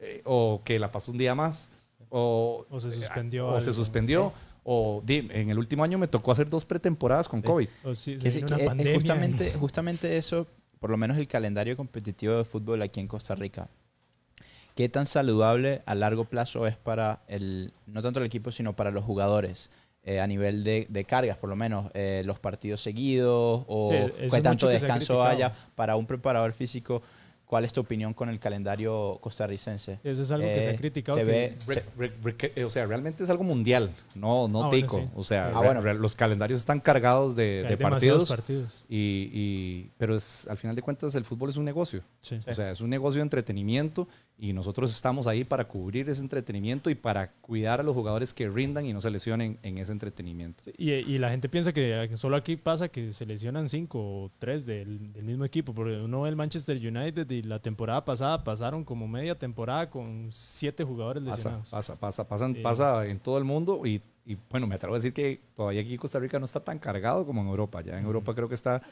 [0.00, 1.70] eh, o que la pasó un día más,
[2.10, 4.32] o, O se eh, suspendió o se suspendió,
[4.64, 7.46] o di, en el último año me tocó hacer dos pretemporadas con Sí.
[7.46, 7.68] COVID.
[7.84, 10.46] O si una es justamente, justamente eso,
[10.78, 13.68] por lo menos el calendario competitivo de fútbol aquí en Costa Rica.
[14.74, 18.90] ¿Qué tan saludable a largo plazo es para el, no tanto el equipo, sino para
[18.90, 19.70] los jugadores?
[20.02, 24.28] Eh, a nivel de, de cargas, por lo menos, eh, los partidos seguidos o Sí,
[24.30, 27.02] qué tanto descanso haya para un preparador físico.
[27.50, 29.98] ¿Cuál es tu opinión con el calendario costarricense?
[30.04, 31.18] Eso es algo que se ha Eh, criticado.
[31.18, 34.68] se ve- Re- re- re- eh, o sea, realmente es algo mundial, no, no Ah,
[34.68, 34.98] bueno, tico.
[35.00, 35.08] sí.
[35.16, 35.80] O sea, Ah, bueno.
[35.80, 38.28] re- los calendarios están cargados de, de partidos.
[38.28, 38.84] partidos.
[38.88, 42.02] Y, y- pero es, al final de cuentas el fútbol es un negocio.
[42.20, 42.38] Sí.
[42.46, 44.06] O sea, es un negocio de entretenimiento
[44.38, 48.48] y nosotros estamos ahí para cubrir ese entretenimiento y para cuidar a los jugadores que
[48.48, 50.62] rindan y no se lesionen en ese entretenimiento.
[50.78, 54.30] Y, y la gente piensa que que solo aquí pasa que se lesionan cinco o
[54.38, 55.74] tres del, del mismo equipo.
[55.74, 60.28] Porque uno ve el Manchester United y la temporada pasada pasaron como media temporada con
[60.30, 61.68] siete jugadores Pasa, lesionados.
[61.70, 65.12] pasa, pasa, pasan- pasa en todo el mundo y, y, bueno, me atrevo a decir
[65.12, 67.80] que todavía aquí Costa Rica no está tan cargado como en Europa.
[67.82, 68.82] Ya en Europa creo que está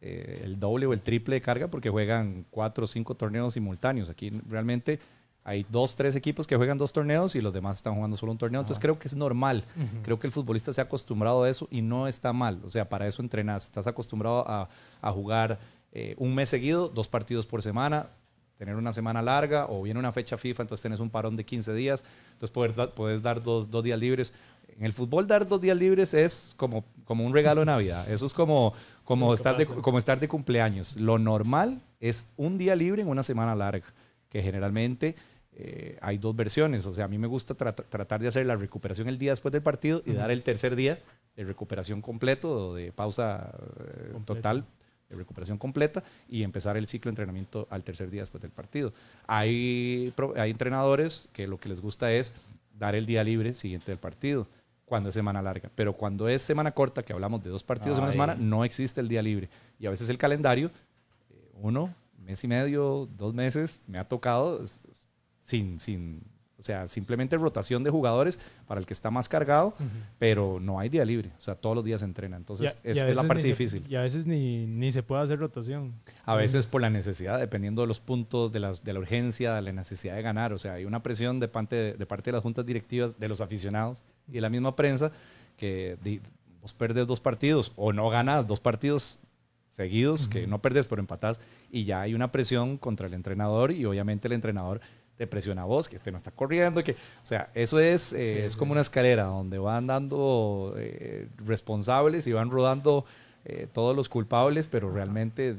[0.00, 4.08] eh, el doble o el triple de carga porque juegan cuatro o cinco torneos simultáneos.
[4.08, 4.98] Aquí realmente
[5.42, 8.38] hay dos, tres equipos que juegan dos torneos y los demás están jugando solo un
[8.38, 8.60] torneo.
[8.60, 9.64] Entonces creo que es normal.
[10.02, 12.60] Creo que el futbolista se ha acostumbrado a eso y no está mal.
[12.64, 13.64] O sea, para eso entrenas.
[13.64, 14.68] Estás acostumbrado a,
[15.00, 15.58] a jugar
[15.92, 18.08] eh, un mes seguido, dos partidos por semana,
[18.56, 21.72] tener una semana larga o viene una fecha FIFA, entonces tienes un parón de 15
[21.74, 22.04] días.
[22.32, 24.34] Entonces poder da- puedes dar dos, dos días libres.
[24.76, 28.08] En el fútbol dar dos días libres es como, como un regalo de Navidad.
[28.10, 28.72] Eso es como,
[29.04, 30.96] como, estar de, como estar de cumpleaños.
[30.96, 33.86] Lo normal es un día libre en una semana larga,
[34.28, 35.16] que generalmente
[35.56, 36.84] eh, hay dos versiones.
[36.86, 39.52] O sea, a mí me gusta trata- tratar de hacer la recuperación el día después
[39.52, 40.98] del partido y dar el tercer día
[41.34, 43.52] de recuperación completo o de pausa
[43.88, 44.64] eh, total
[45.10, 48.92] de recuperación completa y empezar el ciclo de entrenamiento al tercer día después del partido.
[49.26, 52.32] Hay, hay entrenadores que lo que les gusta es
[52.78, 54.46] dar el día libre siguiente del partido
[54.86, 55.70] cuando es semana larga.
[55.74, 59.00] Pero cuando es semana corta, que hablamos de dos partidos en una semana, no existe
[59.00, 59.48] el día libre.
[59.78, 60.70] Y a veces el calendario,
[61.30, 64.60] eh, uno, mes y medio, dos meses, me ha tocado
[65.38, 66.22] sin, sin,
[66.60, 69.74] o sea, simplemente rotación de jugadores para el que está más cargado,
[70.18, 71.32] pero no hay día libre.
[71.38, 72.36] O sea, todos los días se entrena.
[72.36, 73.84] Entonces, es, la parte difícil.
[73.88, 75.94] y a veces ni, ni, se puede hacer rotación.
[76.26, 79.62] A veces por la necesidad, dependiendo de los puntos, de, las, de la urgencia, de
[79.62, 80.52] la necesidad de ganar.
[80.52, 83.40] O sea, hay una presión de parte de, parte de las juntas directivas, de los
[83.40, 85.12] aficionados y de la misma prensa
[85.56, 85.96] que
[86.60, 89.20] vos perdes dos partidos o no ganas dos partidos
[89.70, 93.84] seguidos, que no perdes pero empatás, y ya hay una presión contra el entrenador y
[93.84, 94.80] obviamente el entrenador
[95.20, 98.46] te presiona a vos, que este no está corriendo, que, o sea, eso es, eh,
[98.46, 103.04] es como una escalera donde van dando eh, responsables y van rodando
[103.44, 105.50] eh, todos los culpables, pero realmente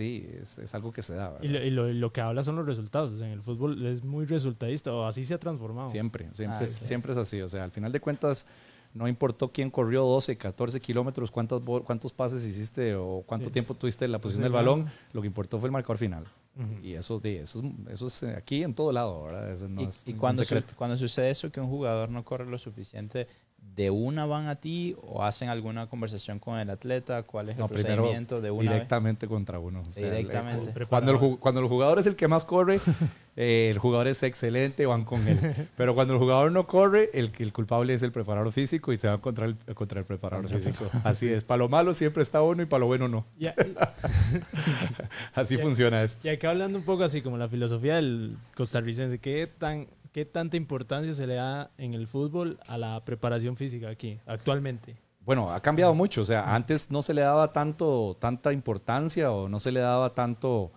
[0.42, 1.38] es, es, algo que se da.
[1.44, 3.22] Y, lo, lo, que habla son los resultados.
[3.22, 5.92] en el fútbol es muy resultadista, o así se ha transformado.
[5.92, 7.40] Siempre, siempre, ah, siempre es así.
[7.40, 8.48] O sea, al final de cuentas,
[8.94, 14.06] no importó quién corrió 12, 14 kilómetros, cuántos, cuántos pases hiciste o cuánto tiempo tuviste
[14.06, 16.26] en la posición del balón, lo que importó fue el marcador final.
[16.84, 19.52] Y eso, eso, eso es eh, aquí en todo lado, ¿verdad?
[19.52, 20.44] Eso no y, es y cuando,
[20.76, 23.28] cuando sucede eso, que un jugador no corre lo suficiente,
[23.58, 27.24] ¿de una van a ti o hacen alguna conversación con el atleta?
[27.24, 29.82] ¿Cuál es el procedimiento de una Directamente contra uno.
[29.96, 30.86] directamente.
[30.88, 32.82] cuando, el, cuando el jugador es el que más corre,
[33.38, 35.40] eh, el jugador es excelente, van con él.
[35.78, 39.08] Pero cuando el jugador no corre, el, el culpable es el preparador físico y se
[39.08, 40.90] va contra el, contra el preparador físico.
[41.04, 41.44] Así es.
[41.44, 43.26] Para lo malo siempre está uno y para lo bueno no.
[45.34, 46.28] así funciona esto.
[46.28, 50.58] Y acá hablando un poco así como la filosofía del costarricense, ¿qué, tan, ¿qué tanta
[50.58, 54.98] importancia se le da en el fútbol a la preparación física aquí actualmente?
[55.24, 56.22] Bueno, ha cambiado mucho.
[56.22, 60.14] O sea, antes no se le daba tanto, tanta importancia o no se le daba
[60.14, 60.72] tanto,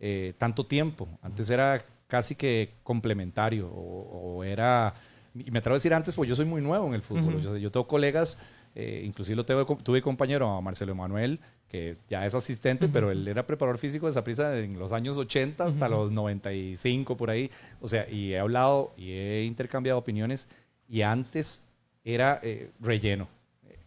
[0.00, 1.08] eh, tanto tiempo.
[1.22, 4.92] Antes era casi que complementario o, era,
[5.34, 7.70] y me atrevo a decir antes, pues yo soy muy nuevo en el fútbol, yo,
[7.70, 8.38] tengo colegas,
[8.74, 13.26] eh, inclusive lo tengo, tuve compañero a Marcelo Emanuel, que ya es asistente, pero él
[13.28, 17.50] era preparador físico de esa prisa en los años 80 hasta los 95 por ahí,
[17.80, 20.48] o sea, y he hablado y he intercambiado opiniones
[20.88, 21.62] y antes
[22.04, 23.28] era eh, relleno,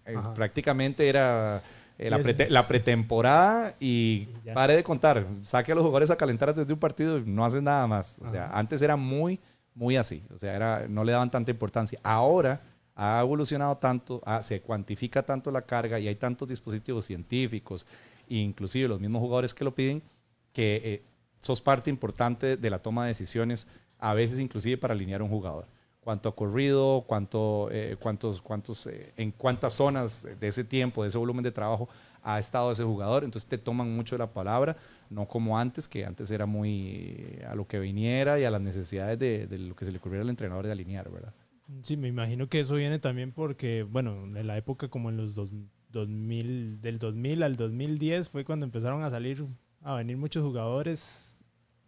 [0.06, 1.62] eh, prácticamente era
[1.98, 2.10] eh,
[2.50, 5.26] la, pretemporada y pare de contar.
[5.42, 8.18] Saque a los jugadores a calentar antes de un partido y no hacen nada más.
[8.22, 9.40] O sea, antes era muy,
[9.76, 10.24] muy así.
[10.34, 12.00] O sea, era, no le daban tanta importancia.
[12.04, 12.62] Ahora
[12.96, 17.86] ha evolucionado tanto, se cuantifica tanto la carga y hay tantos dispositivos científicos,
[18.28, 20.04] inclusive los mismos jugadores que lo piden,
[20.52, 21.04] que eh,
[21.40, 23.68] sos parte importante de la toma de decisiones,
[24.00, 25.66] a veces inclusive para alinear un jugador
[26.04, 31.10] cuánto ha corrido, cuánto, eh, cuántos, cuántos, eh, en cuántas zonas de ese tiempo, de
[31.10, 31.90] ese volumen de trabajo
[32.22, 33.24] ha estado ese jugador.
[33.24, 34.76] Entonces te toman mucho la palabra,
[35.10, 39.20] no como antes, que antes era muy a lo que viniera y a las necesidades
[39.20, 41.34] de, lo que se le ocurriera al entrenador de alinear, ¿verdad?
[41.82, 45.36] Sí, me imagino que eso viene también porque, bueno, en la época como en los
[45.36, 49.46] 2000, del 2000 al 2010 fue cuando empezaron a salir,
[49.82, 51.33] a venir muchos jugadores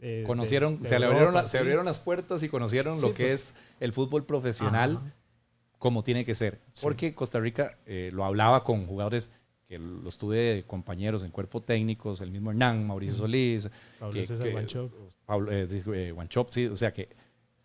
[0.02, 4.26] eh, conocieron, se, abrieron se, abrieron las puertas y conocieron lo que es el fútbol
[4.26, 5.14] profesional
[5.80, 6.60] como tiene que ser.
[6.82, 9.30] Porque Costa Rica eh, lo hablaba con jugadores
[9.68, 14.48] que los tuve compañeros en cuerpo técnicos, el mismo Hernán, Mauricio Solís, Pablo César
[15.26, 15.68] Pablo, eh,
[16.50, 17.10] sí, o sea que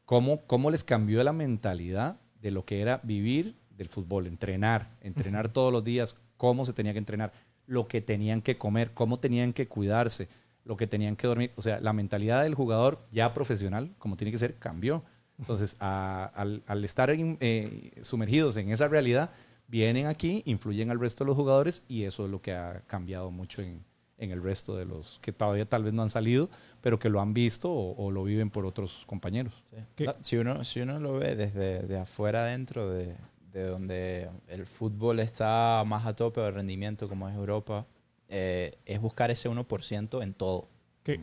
[0.07, 5.51] cómo, cómo les cambió la mentalidad de lo que era vivir del fútbol, entrenar, entrenar
[5.51, 7.33] todos los días, cómo se tenía que entrenar,
[7.67, 10.29] lo que tenían que comer, cómo tenían que cuidarse
[10.71, 11.51] lo que tenían que dormir.
[11.57, 15.03] O sea, la mentalidad del jugador ya profesional, como tiene que ser, cambió.
[15.37, 19.33] Entonces, al, estar eh, sumergidos en esa realidad,
[19.67, 23.33] vienen aquí, influyen al resto de los jugadores y eso es lo que ha cambiado
[23.33, 23.85] mucho en,
[24.19, 26.49] el resto de los que todavía tal vez no han salido,
[26.81, 29.65] pero que lo han visto o, lo viven por otros compañeros.
[30.21, 33.17] Si, uno, si uno lo ve desde de afuera adentro, de,
[33.53, 37.87] de donde el fútbol está más a tope de rendimiento como es Europa,
[38.31, 40.69] eh, es buscar ese 1% en todo.
[41.03, 41.21] Que,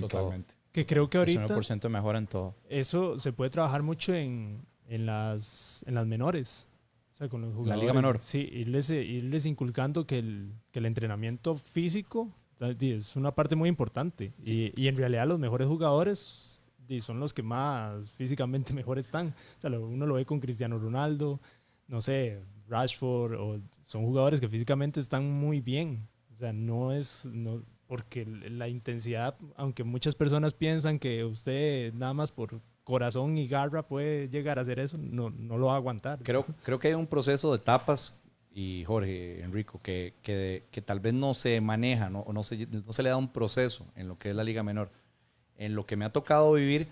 [0.00, 0.54] Totalmente.
[0.72, 1.44] Que creo que ahorita...
[1.44, 2.54] Ese 1% mejor en todo.
[2.68, 6.66] Eso se puede trabajar mucho en, en, las, en las menores.
[7.14, 7.76] O sea, con los jugadores.
[7.76, 8.18] La liga menor.
[8.20, 14.32] Sí, irles, irles inculcando que el, que el entrenamiento físico es una parte muy importante.
[14.42, 16.60] Y, y, en realidad los mejores jugadores
[17.00, 19.28] son los que más físicamente mejor están.
[19.58, 21.40] O sea, uno lo ve con Cristiano Ronaldo,
[21.88, 26.08] no sé, Rashford, o son jugadores que físicamente están muy bien.
[26.36, 32.12] O sea, no es, no, porque la intensidad, aunque muchas personas piensan que usted nada
[32.12, 35.76] más por corazón y garra puede llegar a hacer eso, no, no lo va a
[35.76, 36.18] aguantar.
[36.22, 38.20] Creo, creo que hay un proceso de etapas
[38.52, 42.22] y Jorge, Enrico, que, que, que tal vez no se maneja ¿no?
[42.30, 44.90] no se, no se le da un proceso en lo que es la Liga Menor.
[45.56, 46.86] En lo que me ha tocado vivir,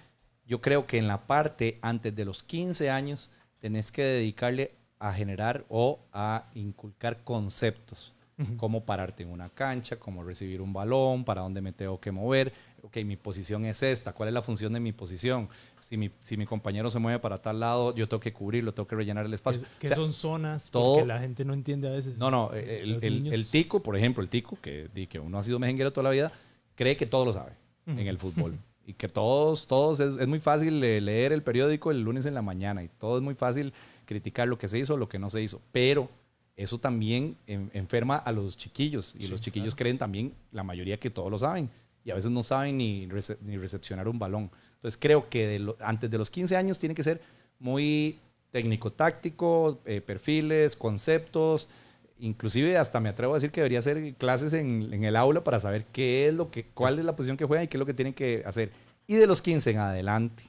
[0.46, 5.12] yo creo que en la parte antes de los 15 años tenés que dedicarle a
[5.12, 8.14] generar o a inculcar conceptos.
[8.56, 12.52] Cómo pararte en una cancha, cómo recibir un balón, para dónde me tengo que mover.
[12.82, 14.12] Ok, mi posición es esta.
[14.12, 15.48] ¿Cuál es la función de mi posición?
[15.80, 18.88] Si mi, si mi compañero se mueve para tal lado, yo tengo que cubrirlo, tengo
[18.88, 19.62] que rellenar el espacio.
[19.78, 20.68] ¿Qué son zonas?
[20.70, 22.18] Todo, porque la gente no entiende a veces.
[22.18, 22.52] No, no.
[22.52, 26.10] El, el, tico, por ejemplo, el tico, que, que uno ha sido mejenguero toda la
[26.10, 26.32] vida,
[26.74, 27.52] cree que todo lo sabe
[27.86, 28.58] en el fútbol.
[28.84, 32.42] y que todos, todos, es, es, muy fácil leer el periódico el lunes en la
[32.42, 33.72] mañana y todo es muy fácil
[34.04, 35.62] criticar lo que se hizo o lo que no se hizo.
[35.72, 36.10] Pero
[36.56, 41.30] eso también enferma a los chiquillos y los chiquillos creen también, la mayoría que todos
[41.30, 41.68] lo saben
[42.04, 43.08] y a veces no saben ni,
[43.42, 44.50] ni recepcionar un balón.
[44.76, 47.20] Entonces creo que antes de los 15 años tiene que ser
[47.58, 48.18] muy
[48.52, 51.68] técnico-táctico, eh, perfiles, conceptos,
[52.20, 55.58] inclusive hasta me atrevo a decir que debería hacer clases en, en, el aula para
[55.58, 57.86] saber qué es lo que, cuál es la posición que juega y qué es lo
[57.86, 58.70] que tienen que hacer.
[59.08, 60.44] Y de los 15 en adelante,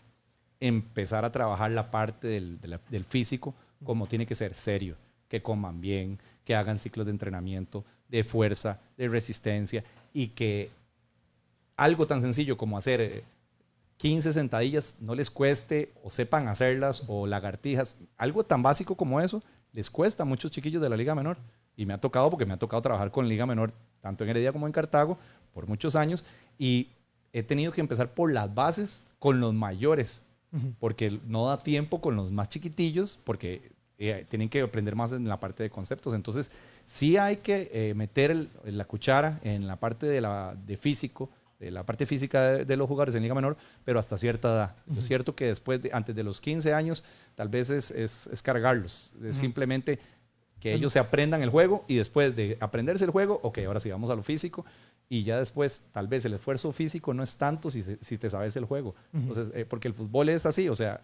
[0.60, 4.98] empezar a trabajar la parte del, del físico como tiene que ser serio
[5.36, 10.70] que coman bien, que hagan ciclos de entrenamiento, de fuerza, de resistencia y que
[11.76, 13.24] algo tan sencillo como hacer
[13.98, 19.20] 15 eh, sentadillas no les cueste o sepan hacerlas o lagartijas, algo tan básico como
[19.20, 19.44] eso
[19.74, 21.38] les cuesta a muchos chiquillos de la Liga Menor.
[21.76, 24.54] Y me ha tocado porque me ha tocado trabajar con Liga Menor, tanto en Heredia
[24.54, 25.18] como en Cartago,
[25.54, 26.24] por muchos años.
[26.58, 26.88] Y
[27.34, 30.22] he tenido que empezar por las bases con los mayores,
[30.80, 35.28] porque no da tiempo con los más chiquitillos, porque eh, tienen que aprender más en
[35.28, 36.14] la parte de conceptos.
[36.14, 36.52] Entonces,
[36.86, 41.30] sí hay que eh, meter la cuchara en la parte de, la, de físico,
[41.60, 43.56] de la parte física de, los jugadores en Liga Menor,
[43.86, 44.76] pero hasta cierta edad.
[44.98, 47.06] Es cierto que después, de, antes de los 15 años,
[47.36, 49.14] tal vez es, es, cargarlos.
[49.24, 50.00] Es simplemente
[50.60, 53.90] que ellos se aprendan el juego y después de aprenderse el juego, ok, ahora sí
[53.90, 54.66] vamos a lo físico
[55.08, 58.56] y ya después tal vez el esfuerzo físico no es tanto si, si te sabes
[58.56, 58.96] el juego.
[59.14, 61.02] Entonces, eh, porque el fútbol es así, o sea,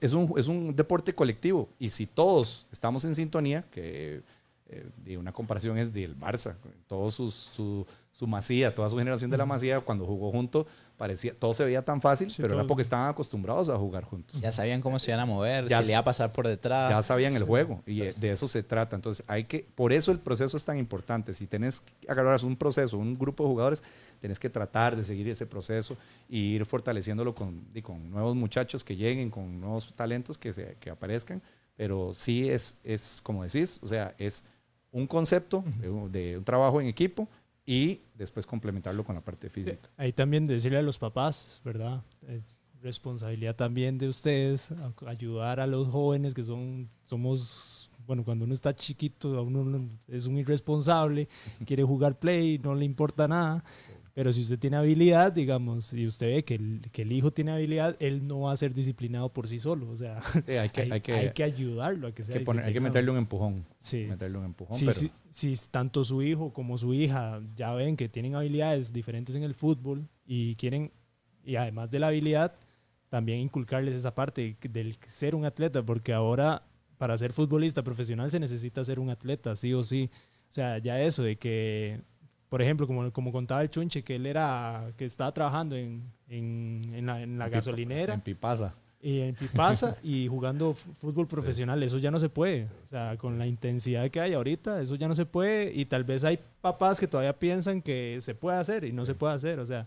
[0.00, 1.68] es un, es un deporte colectivo.
[1.78, 4.22] Y si todos estamos en sintonía, que
[4.68, 6.56] eh, una comparación es del Barça,
[6.88, 7.86] todo su, su,
[8.16, 11.84] su, masía, toda su generación de la masía, cuando jugó junto, parecía, todo se veía
[11.84, 14.40] tan fácil, pero era porque estaban acostumbrados a jugar juntos.
[14.40, 16.90] Ya sabían cómo se iban a mover, ya, si le iba a pasar por detrás.
[16.90, 18.96] Ya sabían el juego y de eso se trata.
[18.96, 21.34] Entonces, hay que, por eso el proceso es tan importante.
[21.34, 23.82] Si tenés que agarrar un proceso, un grupo de jugadores,
[24.20, 25.96] tenés que tratar de seguir ese proceso
[26.28, 30.90] y ir fortaleciéndolo con, con nuevos muchachos que lleguen, con nuevos talentos que, se, que
[30.90, 31.42] aparezcan.
[31.76, 34.44] Pero sí es, es, como decís, o sea, es
[34.90, 35.62] un concepto
[36.10, 37.28] de, un trabajo en equipo
[37.66, 39.90] y después complementarlo con la parte física.
[39.96, 42.02] ahí también decirle a los papás, ¿verdad?
[42.26, 44.70] Es responsabilidad también de ustedes
[45.06, 50.38] ayudar a los jóvenes que son somos bueno, cuando uno está chiquito, uno es un
[50.38, 51.28] irresponsable,
[51.66, 53.64] quiere jugar play, no le importa nada.
[54.16, 57.52] Pero si usted tiene habilidad, digamos, y usted ve que el, que el hijo tiene
[57.52, 59.90] habilidad, él no va a ser disciplinado por sí solo.
[59.90, 63.10] O sea, hay, que, hay, que, hay, que, ayudarlo a que sea Hay que meterle
[63.10, 63.66] un empujón.
[63.78, 64.06] Sí.
[64.08, 64.74] Meterle un empujón.
[64.94, 69.42] Si, si, tanto su hijo como su hija ya ven que tienen habilidades diferentes en
[69.42, 70.92] el fútbol y quieren,
[71.44, 72.54] y además de la habilidad,
[73.10, 76.62] también inculcarles esa parte del ser un atleta, porque ahora
[76.96, 80.08] para ser futbolista profesional se necesita ser un atleta, sí o sí.
[80.48, 82.00] O sea, ya eso de que
[82.48, 86.82] por ejemplo, como, como contaba el Chunche, que él era, que estaba trabajando en, en,
[86.92, 88.14] en la, en la gasolinera.
[88.14, 88.74] En Pipasa.
[89.00, 92.68] Y en Pipasa y jugando fútbol profesional, eso ya no se puede.
[92.82, 95.72] O sea, con la intensidad que hay ahorita, eso ya no se puede.
[95.72, 99.14] Y tal vez hay papás que todavía piensan que se puede hacer y no se
[99.14, 99.58] puede hacer.
[99.58, 99.86] O sea,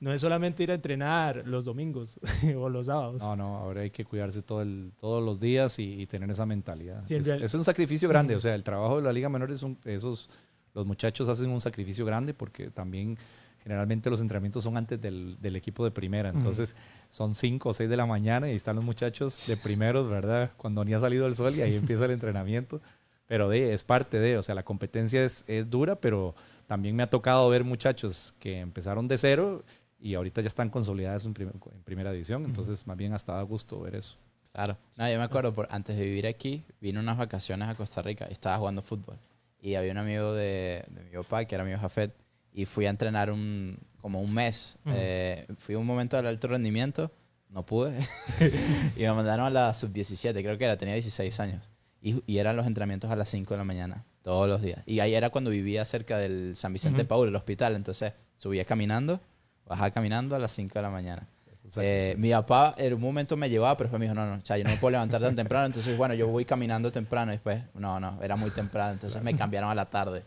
[0.00, 2.18] no es solamente ir a entrenar los domingos
[2.56, 3.22] o los sábados.
[3.22, 7.02] No, no, ahora hay que cuidarse todo el, todos los días y, tener esa mentalidad.
[7.10, 8.34] es, un sacrificio grande.
[8.34, 10.28] O sea, el trabajo de la Liga Menor es un, esos
[10.74, 13.18] los muchachos hacen un sacrificio grande porque también
[13.62, 16.30] generalmente los entrenamientos son antes del, del equipo de primera.
[16.30, 16.74] Entonces
[17.08, 20.52] son 5 o 6 de la mañana y están los muchachos de primeros, ¿verdad?
[20.56, 22.80] Cuando ni ha salido el sol y ahí empieza el entrenamiento.
[23.26, 26.34] Pero de, es parte de, o sea, la competencia es, es dura, pero
[26.66, 29.62] también me ha tocado ver muchachos que empezaron de cero
[30.00, 32.44] y ahorita ya están consolidados en, en primera división.
[32.44, 34.16] Entonces, más bien hasta da gusto ver eso.
[34.52, 34.76] Claro.
[34.96, 38.26] No, yo me acuerdo, por, antes de vivir aquí, vine unas vacaciones a Costa Rica
[38.28, 39.16] y estaba jugando fútbol
[39.60, 42.14] y había un amigo de, de mi papá, que era amigo Jafet,
[42.52, 44.76] y fui a entrenar un, como un mes.
[44.86, 47.12] Eh, fui un momento del alto rendimiento,
[47.48, 47.98] no pude,
[48.96, 51.68] y me mandaron a la sub-17, creo que era, tenía 16 años.
[52.02, 54.82] Y, y, eran los entrenamientos a las 5 de la mañana, todos los días.
[54.86, 57.76] Y ahí era cuando vivía cerca del San Vicente Paul, el hospital.
[57.76, 59.20] Entonces subía caminando,
[59.66, 61.28] bajaba caminando a las 5 de la mañana.
[61.80, 64.44] Eh, mi papá en un momento me llevaba, pero después me dijo, no, no, o
[64.44, 65.66] sea, yo no me puedo levantar tan temprano.
[65.66, 68.92] Entonces, bueno, yo voy caminando temprano y después, no, no, era muy temprano.
[68.92, 70.24] Entonces me cambiaron a la tarde.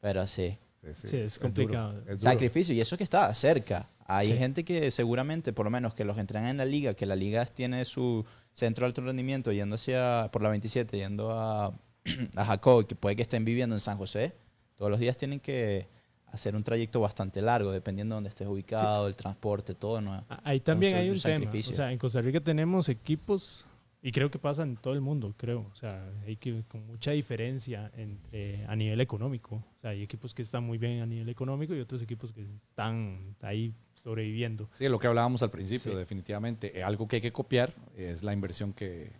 [0.00, 0.56] Pero sí.
[0.92, 1.94] Sí, es complicado.
[2.18, 2.74] Sacrificio.
[2.74, 3.88] Y eso que está cerca.
[4.06, 7.14] Hay gente que seguramente, por lo menos que los entrenan en la liga, que la
[7.14, 11.66] liga tiene su centro de alto rendimiento yendo hacia, por la 27, yendo a,
[12.36, 14.34] a Jacob, que puede que estén viviendo en San José,
[14.76, 15.88] todos los días tienen que
[16.32, 20.00] hacer un trayecto bastante largo, dependiendo de dónde estés ubicado, el transporte, todo.
[20.00, 20.24] ¿no?
[20.44, 21.50] Ahí también hay un tema.
[21.50, 23.66] O sea, en Costa Rica tenemos equipos,
[24.00, 25.66] y creo que pasa en todo el mundo, creo.
[25.72, 29.56] O sea, hay que, con mucha diferencia entre, a nivel económico.
[29.56, 32.42] O sea, hay equipos que están muy bien a nivel económico y otros equipos que
[32.42, 34.68] están ahí sobreviviendo.
[34.72, 36.78] Sí, lo que hablábamos al principio, definitivamente.
[36.78, 39.10] Eh, algo que hay que copiar es la inversión que,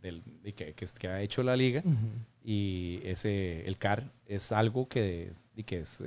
[0.00, 0.22] del,
[0.56, 1.82] que, que, ha hecho la liga
[2.42, 6.02] y ese, el CAR es algo que, y que es,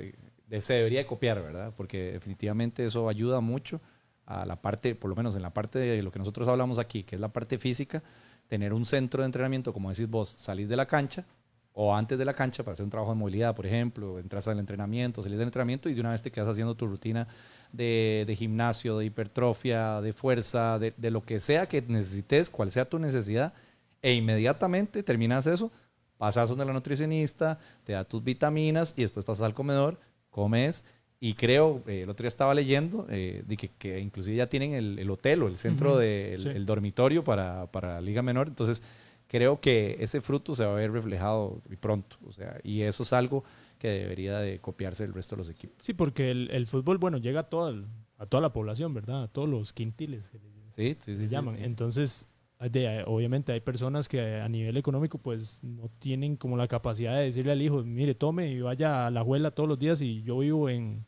[0.50, 1.72] eh, se debería copiar, ¿verdad?
[1.76, 3.80] Porque definitivamente eso ayuda mucho
[4.26, 7.04] a la parte, por lo menos en la parte de lo que nosotros hablamos aquí,
[7.04, 8.02] que es la parte física,
[8.48, 11.24] tener un centro de entrenamiento, como decís vos, salís de la cancha
[11.72, 14.58] o antes de la cancha para hacer un trabajo de movilidad, por ejemplo, entras al
[14.58, 17.28] entrenamiento, salís del entrenamiento y de una vez te quedas haciendo tu rutina
[17.70, 22.72] de, de gimnasio, de hipertrofia, de fuerza, de, de, lo que sea que necesites, cual
[22.72, 23.52] sea tu necesidad,
[24.00, 25.70] e inmediatamente terminas eso,
[26.16, 29.98] pasas donde la nutricionista, te da tus vitaminas y después pasas al comedor
[30.36, 30.84] comes.
[31.18, 34.74] Y creo, eh, el otro día estaba leyendo eh, de que, que, inclusive ya tienen
[34.74, 38.48] el, el hotel o el centro del de, el dormitorio para, para la Liga Menor.
[38.48, 38.82] Entonces,
[39.26, 42.18] creo que ese fruto se va a ver reflejado pronto.
[42.26, 43.44] O sea, y eso es algo
[43.78, 45.78] que debería de copiarse el resto de los equipos.
[45.80, 47.74] Sí, porque el, el fútbol, bueno, llega a toda,
[48.18, 49.22] a toda la población, ¿verdad?
[49.22, 50.30] A todos los quintiles.
[50.68, 51.56] sí, sí, sí, llaman.
[51.58, 52.28] Entonces,
[52.58, 57.52] obviamente hay personas que a nivel económico pues no tienen como la capacidad de decirle
[57.52, 60.68] al hijo, mire, tome y vaya a la abuela todos los días y yo vivo
[60.68, 61.04] en,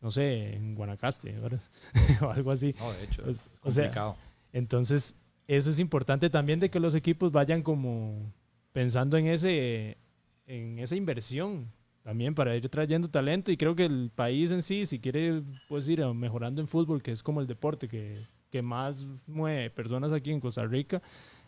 [0.00, 1.34] no sé, en Guanacaste,
[2.20, 2.74] o algo así.
[2.78, 4.16] No, de hecho, pues, es complicado.
[4.52, 5.16] entonces,
[5.48, 8.32] eso es importante también de que los equipos vayan como
[8.72, 9.98] pensando en, ese,
[10.46, 11.72] en esa inversión
[12.02, 15.88] también para ir trayendo talento y creo que el país en sí, si quiere pues
[15.88, 20.30] ir mejorando en fútbol, que es como el deporte que que más mueve personas aquí
[20.30, 21.02] en Costa Rica,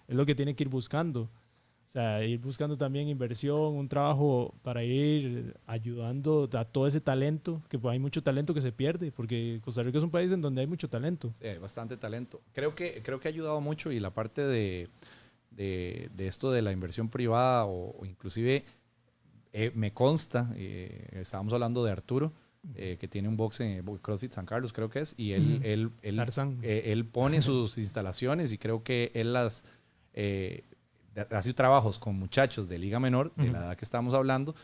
[0.09, 1.29] es lo que tiene que ir buscando.
[1.91, 7.63] O sea, ir buscando también inversión, un trabajo para ir ayudando a todo ese talento,
[7.69, 10.61] que hay mucho talento que se pierde, porque Costa Rica es un país en donde
[10.61, 11.33] hay mucho talento.
[11.41, 12.41] Sí, hay bastante talento.
[12.53, 14.89] Creo que, creo que ha ayudado mucho y la parte de,
[15.51, 18.65] de, esto de la inversión privada o, inclusive
[19.53, 22.33] eh, me consta, eh, estábamos hablando de Arturo,
[22.75, 25.91] eh, que tiene un box en CrossFit San Carlos, creo que es, y él, él,
[26.03, 26.21] él,
[26.63, 29.65] eh, él, pone sus instalaciones y creo que él las
[30.13, 30.65] eh,
[31.31, 34.55] hace trabajos con muchachos de liga menor, de la edad que estamos hablando,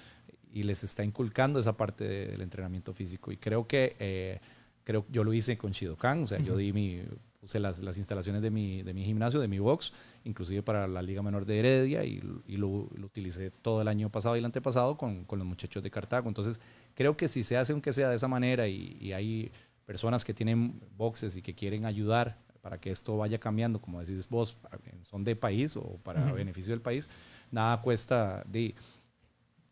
[0.52, 3.32] y les está inculcando esa parte del entrenamiento físico.
[3.32, 4.40] Y creo que
[4.84, 7.02] creo yo lo hice con Shidokan, o sea, yo di mi,
[7.46, 9.92] puse las, las instalaciones de mi, de mi, gimnasio, de mi box,
[10.24, 14.10] inclusive para la Liga Menor de Heredia, y, y lo, lo, utilicé todo el año
[14.10, 16.26] pasado y el antepasado con, con, los muchachos de Cartago.
[16.26, 16.60] Entonces,
[16.94, 19.52] creo que si se hace aunque sea de esa manera y, y, hay
[19.84, 24.28] personas que tienen boxes y que quieren ayudar para que esto vaya cambiando, como decís
[24.28, 24.56] vos,
[25.02, 26.34] son de país o para uh -huh.
[26.34, 27.08] beneficio del país,
[27.52, 28.74] nada cuesta de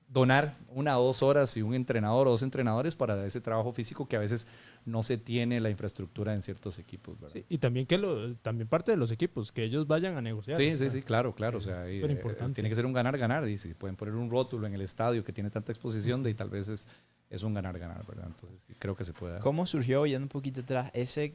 [0.06, 4.06] donar una o dos horas y un entrenador o dos entrenadores para ese trabajo físico
[4.06, 4.46] que a veces
[4.84, 7.18] no se tiene la infraestructura en ciertos equipos.
[7.18, 7.32] ¿verdad?
[7.32, 10.56] Sí, y también que lo, también parte de los equipos, que ellos vayan a negociar.
[10.56, 11.58] Sí, sí, sí, claro, claro.
[11.58, 13.48] O sea, y, eh, tiene que ser un ganar-ganar.
[13.48, 16.34] Y si pueden poner un rótulo en el estadio que tiene tanta exposición, de, y
[16.34, 16.86] tal vez es,
[17.30, 18.26] es un ganar-ganar, ¿verdad?
[18.26, 19.38] Entonces, sí, creo que se puede.
[19.40, 21.34] ¿Cómo surgió, yendo un poquito atrás, ese,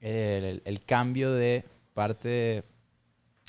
[0.00, 1.64] el, el cambio de
[1.94, 2.64] parte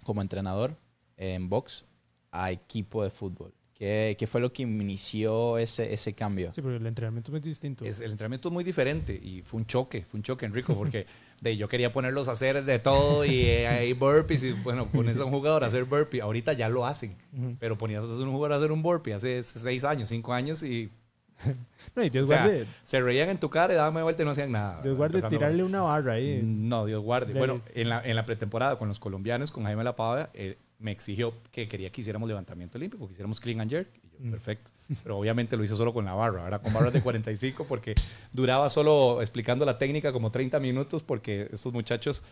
[0.03, 0.75] como entrenador
[1.17, 1.85] en box
[2.31, 3.53] a equipo de fútbol?
[3.79, 6.51] ¿Qué, ¿Qué, fue lo que inició ese, ese cambio?
[6.53, 7.85] Sí, pero el entrenamiento es muy distinto.
[7.85, 11.05] Es, el entrenamiento es muy diferente y fue un choque, fue un choque, Enrico, porque
[11.41, 15.23] de, yo quería ponerlos a hacer de todo y eh, burpees y bueno, pones a
[15.23, 16.19] un jugador a hacer burpee.
[16.19, 17.57] Ahorita ya lo hacen, uh -huh.
[17.57, 20.91] pero ponías a un jugador a hacer un burpee hace seis años, cinco años y...
[21.95, 22.65] no, y Dios o sea, guarde.
[22.83, 24.81] Se reían en tu cara y daban vuelta y no hacían nada.
[24.81, 26.41] Dios guarde tirarle una barra ahí.
[26.43, 27.33] No, Dios guarde.
[27.33, 30.91] Bueno, en la, en la pretemporada con los colombianos, con Jaime La Pava, eh, me
[30.91, 33.89] exigió que quería que hiciéramos levantamiento olímpico, que hiciéramos clean and jerk.
[33.95, 34.31] Y yo, mm.
[34.31, 34.71] perfecto.
[35.03, 37.93] Pero obviamente lo hice solo con la barra, era con barras de 45 porque
[38.31, 42.23] duraba solo explicando la técnica como 30 minutos porque estos muchachos,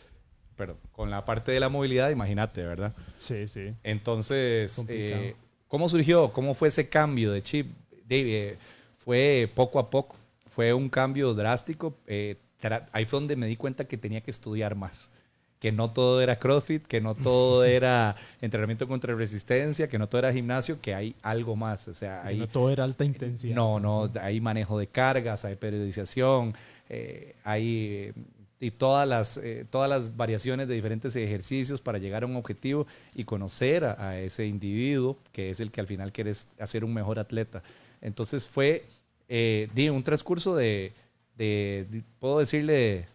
[0.55, 2.95] pero con la parte de la movilidad, imagínate, ¿verdad?
[3.15, 3.75] Sí, sí.
[3.83, 5.35] Entonces, eh,
[5.67, 6.33] ¿cómo surgió?
[6.33, 7.71] ¿Cómo fue ese cambio de chip?
[8.09, 8.57] David, eh,
[8.95, 10.15] fue poco a poco,
[10.49, 11.95] fue un cambio drástico.
[12.07, 12.37] Eh,
[12.91, 15.11] ahí fue donde me di cuenta que tenía que estudiar más
[15.59, 20.19] que no todo era CrossFit, que no todo era entrenamiento contra resistencia, que no todo
[20.19, 21.87] era gimnasio, que hay algo más.
[21.87, 23.55] O sea, hay, no todo era alta intensidad.
[23.55, 26.53] No, no, hay manejo de cargas, hay periodización,
[26.89, 28.13] eh, hay
[28.59, 32.87] y todas las, eh, todas las variaciones de diferentes ejercicios para llegar a un objetivo
[33.13, 37.19] y conocer a, ese individuo que es el que al final quieres hacer un mejor
[37.19, 37.61] atleta.
[38.01, 38.85] Entonces fue
[39.29, 40.93] eh, un transcurso de,
[42.19, 43.07] puedo decirle,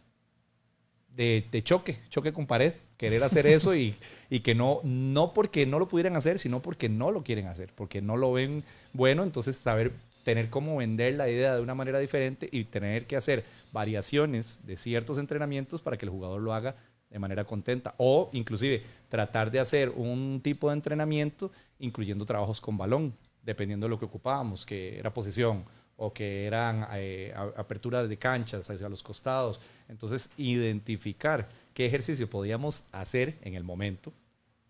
[1.15, 3.97] de, choque, choque con pared, querer hacer eso y,
[4.31, 7.73] y, que no, no porque no lo pudieran hacer, sino porque no lo quieren hacer,
[7.75, 9.93] porque no lo ven bueno, entonces saber
[10.23, 14.77] tener cómo vender la idea de una manera diferente y tener que hacer variaciones de
[14.77, 16.77] ciertos entrenamientos para que el jugador lo haga
[17.11, 17.95] de manera contenta.
[17.99, 23.91] O inclusive tratar de hacer un tipo de entrenamiento incluyendo trabajos con balón, dependiendo de
[23.91, 25.65] lo que ocupábamos, que era posición
[26.03, 29.61] o que eran eh, aperturas de canchas hacia los costados.
[29.89, 34.13] Entonces, identificar qué ejercicio podíamos hacer en el momento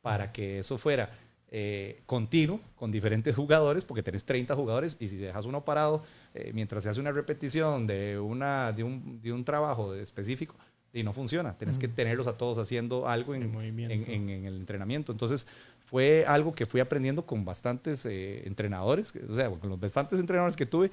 [0.02, 1.10] para que eso fuera
[1.50, 6.02] eh, continuo con diferentes jugadores, porque tenés 30 jugadores y si dejas uno parado
[6.34, 10.54] eh, mientras se hace una repetición de, una, de, un, de un trabajo específico,
[10.92, 11.56] y no funciona.
[11.56, 15.10] Tenés que tenerlos a todos haciendo algo en, en, en, el entrenamiento.
[15.10, 15.46] Entonces,
[15.78, 20.56] fue algo que fui aprendiendo con bastantes eh, entrenadores, o sea, con los bastantes entrenadores
[20.56, 20.90] que tuve,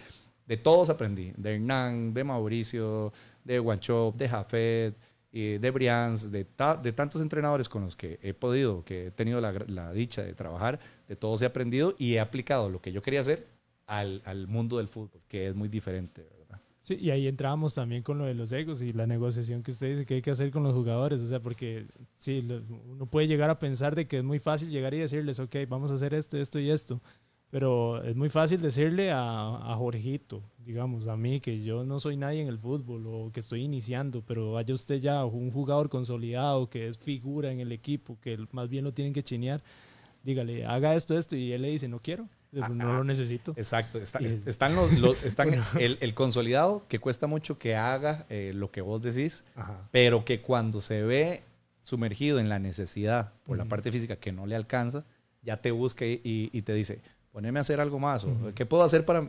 [0.49, 1.31] de todos aprendí.
[1.37, 3.13] De Hernán, de Mauricio,
[3.45, 4.95] de Guanchop, de Jafet,
[5.31, 6.47] de Brians, de,
[6.81, 10.79] de, tantos entrenadores con los que he podido, que he tenido la, dicha de trabajar,
[11.07, 13.45] de todos he aprendido y he aplicado lo que yo quería hacer
[13.85, 16.27] al, al mundo del fútbol, que es muy diferente.
[16.81, 19.89] Sí, y ahí entramos también con lo de los egos y la negociación que usted
[19.89, 21.85] dice que hay que hacer con los jugadores, o sea, porque
[22.15, 22.43] sí,
[22.87, 25.91] uno puede llegar a pensar de que es muy fácil llegar y decirles, ok, vamos
[25.91, 26.99] a hacer esto, esto y esto,
[27.51, 32.15] pero es muy fácil decirle a, a, Jorgito, digamos, a mí, que yo no soy
[32.15, 36.69] nadie en el fútbol o que estoy iniciando, pero vaya usted ya un jugador consolidado
[36.69, 39.63] que es figura en el equipo, que más bien lo tienen que chinear,
[40.23, 43.53] dígale, haga esto, esto, y él le dice, no quiero, no lo necesito.
[43.57, 49.01] Exacto, están los, están el, consolidado que cuesta mucho que haga eh, lo que vos
[49.01, 49.43] decís,
[49.89, 51.43] pero que cuando se ve
[51.81, 55.05] sumergido en la necesidad por la parte física que no le alcanza,
[55.41, 58.25] ya te busca y, y te dice, poneme a hacer algo más.
[58.55, 59.27] ¿Qué puedo hacer para...?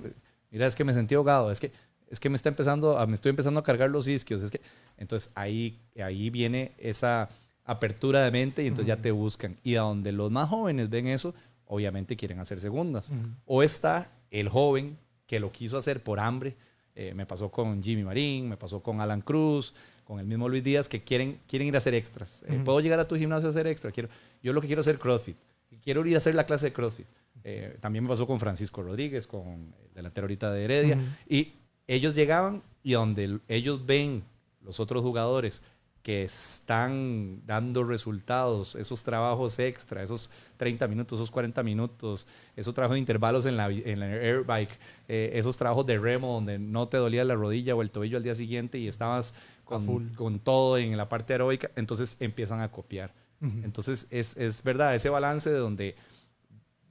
[0.50, 1.50] Mira, es que me sentí ahogado.
[1.50, 1.70] Es que,
[2.08, 4.42] es que me, está empezando a, me estoy empezando a cargar los isquios.
[4.42, 4.60] Es que,
[4.98, 7.28] entonces ahí, ahí viene esa
[7.64, 9.56] apertura de mente y entonces ya te buscan.
[9.62, 11.34] Y a donde los más jóvenes ven eso,
[11.66, 13.12] obviamente quieren hacer segundas.
[13.46, 16.56] O está el joven que lo quiso hacer por hambre.
[16.96, 19.72] Eh, me pasó con Jimmy Marín, me pasó con Alan Cruz,
[20.04, 22.42] con el mismo Luis Díaz, que quieren, quieren ir a hacer extras.
[22.48, 23.92] Eh, ¿Puedo llegar a tu gimnasio a hacer extra?
[23.92, 24.08] Quiero,
[24.42, 25.36] yo lo que quiero es hacer CrossFit.
[25.84, 27.06] Quiero ir a hacer la clase de CrossFit.
[27.44, 30.98] Eh, también me pasó con Francisco Rodríguez, con el delantero ahorita de Heredia.
[31.28, 31.52] Y
[31.86, 34.22] ellos llegaban y donde ellos ven
[34.62, 35.62] los otros jugadores
[36.02, 42.26] que están dando resultados, esos trabajos extra, esos 30 minutos, esos 40 minutos,
[42.56, 44.78] esos trabajos de intervalos en la, en la airbike,
[45.08, 48.22] eh, esos trabajos de remo donde no te dolía la rodilla o el tobillo al
[48.22, 49.34] día siguiente y estabas
[49.64, 53.12] con, con todo en la parte aeróbica, entonces empiezan a copiar.
[53.42, 55.94] Entonces es, es verdad, ese balance de donde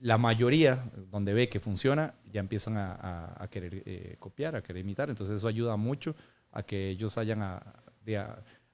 [0.02, 5.10] la mayoría, donde ve que funciona, ya empiezan a, querer eh, copiar, a querer imitar.
[5.10, 6.16] Entonces eso ayuda mucho
[6.52, 7.60] a que ellos hayan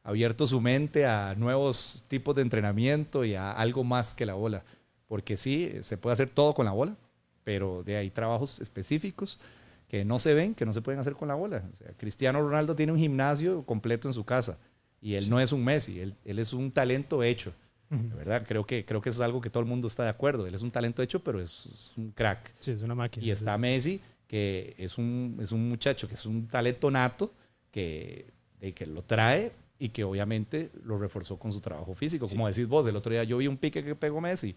[0.04, 4.64] abierto su mente a nuevos tipos de entrenamiento y a algo más que la bola.
[5.08, 6.96] Porque sí, se puede hacer todo con la bola,
[7.44, 9.40] pero de ahí trabajos específicos
[9.88, 11.64] que no se ven, que no se pueden hacer con la bola.
[11.72, 14.58] O sea, Cristiano Ronaldo tiene un gimnasio completo en su casa
[15.02, 17.54] y él no es un Messi, él es un talento hecho
[17.90, 20.48] verdad, creo que, creo que eso es algo que todo el mundo está de acuerdo.
[20.48, 22.54] Él es un talento hecho, pero es, un crack.
[22.60, 23.26] Sí, es una máquina.
[23.26, 27.34] Y está Messi, que es un, es un muchacho que es un talento nato,
[27.72, 28.28] que,
[28.60, 32.28] de que lo trae y que obviamente lo reforzó con su trabajo físico.
[32.28, 34.56] Como decís vos, el otro día yo vi un pique que pegó Messi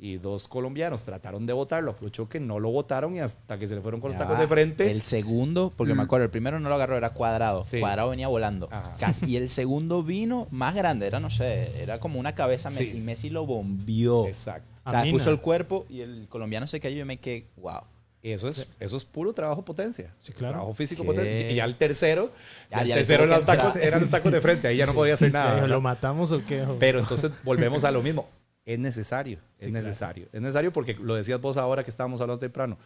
[0.00, 3.74] y dos colombianos trataron de votarlo, aprovechó que no lo votaron y hasta que se
[3.74, 4.90] le fueron con los tacos de frente.
[4.90, 6.04] El segundo, porque me mm.
[6.06, 7.64] acuerdo, el primero no lo agarró, era cuadrado.
[7.78, 8.70] Cuadrado venía volando.
[9.26, 12.96] Y el segundo vino más grande, era, no sé, era como una cabeza Messi.
[12.96, 14.26] y Messi lo bombió.
[14.26, 14.68] Exacto.
[14.86, 17.82] O sea, puso el cuerpo y el colombiano se cayó y me quedé, wow.
[18.22, 20.14] Eso es, eso es puro trabajo potencia.
[20.18, 20.54] Sí, claro.
[20.54, 21.50] Trabajo físico potencia.
[21.52, 22.32] Y, al tercero,
[22.70, 25.32] al tercero eran los, tacos, eran los tacos de frente, ahí ya no podía hacer
[25.32, 25.66] nada.
[25.66, 26.66] ¿Lo matamos o qué?
[26.78, 28.28] Pero entonces volvemos a lo mismo
[28.74, 30.28] es necesario, es necesario.
[30.32, 32.78] Es necesario porque lo decías vos ahora que estábamos hablando temprano.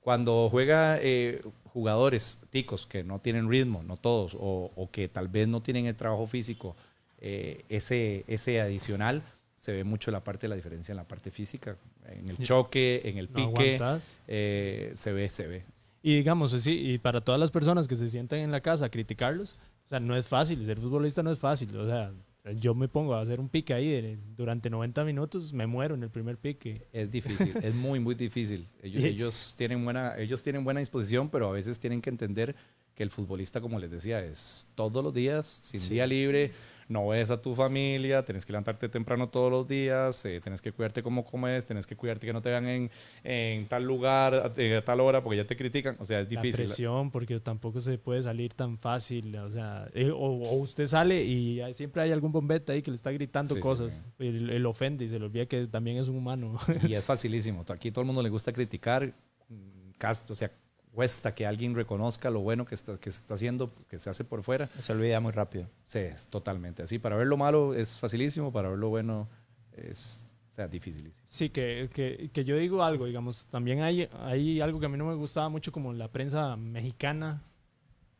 [0.00, 5.48] Cuando juega eh, jugadores ticos que no tienen ritmo, no todos, o, que tal vez
[5.48, 6.76] no tienen el trabajo físico,
[7.18, 9.22] eh, ese, ese adicional,
[9.56, 11.76] se ve mucho la parte de la diferencia en la parte física,
[12.06, 13.78] en el choque, en el pique,
[14.26, 15.64] eh, se ve, se ve.
[16.02, 18.90] Y digamos, sí, y para todas las personas que se sientan en la casa a
[18.90, 22.12] criticarlos, o sea, no es fácil, ser futbolista no es fácil, o sea,
[22.56, 26.02] Yo me pongo a hacer un pique ahí de- durante 90 minutos, me muero en
[26.02, 26.88] el primer pique.
[26.92, 28.66] Es difícil, es muy, muy difícil.
[28.82, 32.56] Ellos, tienen buena, ellos tienen buena disposición, pero a veces tienen que entender
[32.96, 35.94] que el futbolista, como les decía, es todos los días, sin Sí.
[35.94, 36.50] día libre,
[36.92, 40.72] no ves a tu familia, tienes que levantarte temprano todos los días, eh, tienes que
[40.72, 42.90] cuidarte cómo comes, tienes que cuidarte que no te vean en,
[43.24, 45.96] en tal lugar, a, eh, a tal hora, porque ya te critican.
[45.98, 46.66] O sea, es La difícil.
[46.66, 49.34] presión, porque tampoco se puede salir tan fácil.
[49.36, 52.90] O sea, eh, o, o usted sale y hay- siempre hay algún bombeta ahí que
[52.90, 54.04] le está gritando Sí, cosas.
[54.18, 54.26] sí.
[54.26, 56.58] Él ofende y se le olvida que también es un humano.
[56.86, 57.64] Y es facilísimo.
[57.68, 59.14] Aquí todo el mundo le gusta criticar.
[59.48, 59.92] mm,
[60.30, 60.50] O sea,
[60.92, 64.24] cuesta que alguien reconozca lo bueno que, está, que se está haciendo, que se hace
[64.24, 64.68] por fuera.
[64.78, 65.68] Se olvida muy rápido.
[65.84, 66.98] Sí, es totalmente así.
[66.98, 69.28] Para ver lo malo es facilísimo, para ver lo bueno
[69.72, 71.26] es o sea, dificilísimo.
[71.26, 74.98] Sí, que, que, que yo digo algo, digamos, también hay, hay algo que a mí
[74.98, 77.42] no me gustaba mucho como la prensa mexicana,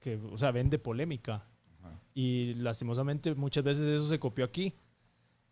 [0.00, 1.44] que, o sea, vende polémica.
[1.78, 2.00] Ajá.
[2.14, 4.72] Y lastimosamente muchas veces eso se copió aquí,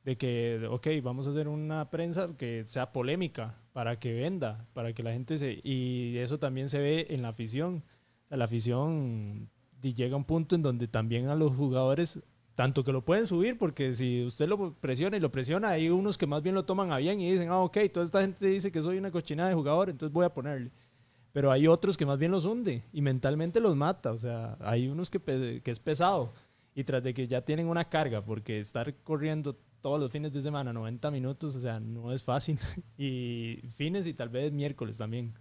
[0.04, 4.92] de que, ok, vamos a hacer una prensa que sea polémica para que venda, para
[4.92, 5.60] que la gente se...
[5.62, 7.84] Y eso también se ve en la afición.
[8.24, 9.50] O sea, la afición
[9.82, 12.20] llega a un punto en donde también a los jugadores,
[12.54, 16.16] tanto que lo pueden subir, porque si usted lo presiona y lo presiona, hay unos
[16.16, 18.72] que más bien lo toman a bien y dicen, ah, ok, toda esta gente dice
[18.72, 20.70] que soy una cochinada de jugador, entonces voy a ponerle.
[21.32, 24.10] Pero hay otros que más bien los hunde y mentalmente los mata.
[24.10, 25.20] O sea, hay unos que,
[25.62, 26.32] que es pesado
[26.74, 30.40] y tras de que ya tienen una carga, porque estar corriendo todos los fines de
[30.40, 32.58] semana 90 minutos, o sea, no es fácil.
[32.98, 35.34] y fines y tal vez miércoles también.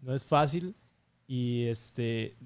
[0.00, 0.74] No es fácil.
[1.26, 2.36] Y este,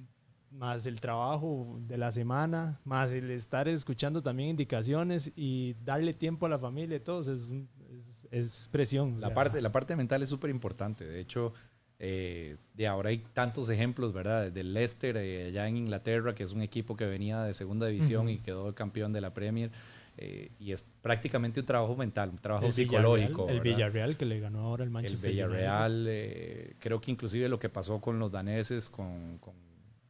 [0.51, 6.47] más el trabajo de la semana, más el estar escuchando también indicaciones y darle tiempo
[6.47, 9.15] a la familia y todo, o es, es, es presión.
[9.15, 11.05] o La sea, parte, la parte mental es súper importante.
[11.05, 11.53] De hecho,
[11.99, 14.53] eh, de ahora hay tantos ejemplos, ¿verdad?
[14.53, 18.27] Del Leicester, eh, allá en Inglaterra, que es un equipo que venía de segunda división
[18.27, 18.31] Ujú.
[18.31, 19.73] y quedó campeón de la Premier.
[20.21, 23.47] Eh, y es prácticamente un trabajo mental, un trabajo el psicológico.
[23.47, 23.75] Villarreal, el.
[23.75, 25.47] Villarreal que le ganó ahora el el Manchester United.
[25.47, 29.55] Villarreal, eh, creo que inclusive lo que pasó con los daneses, con, con-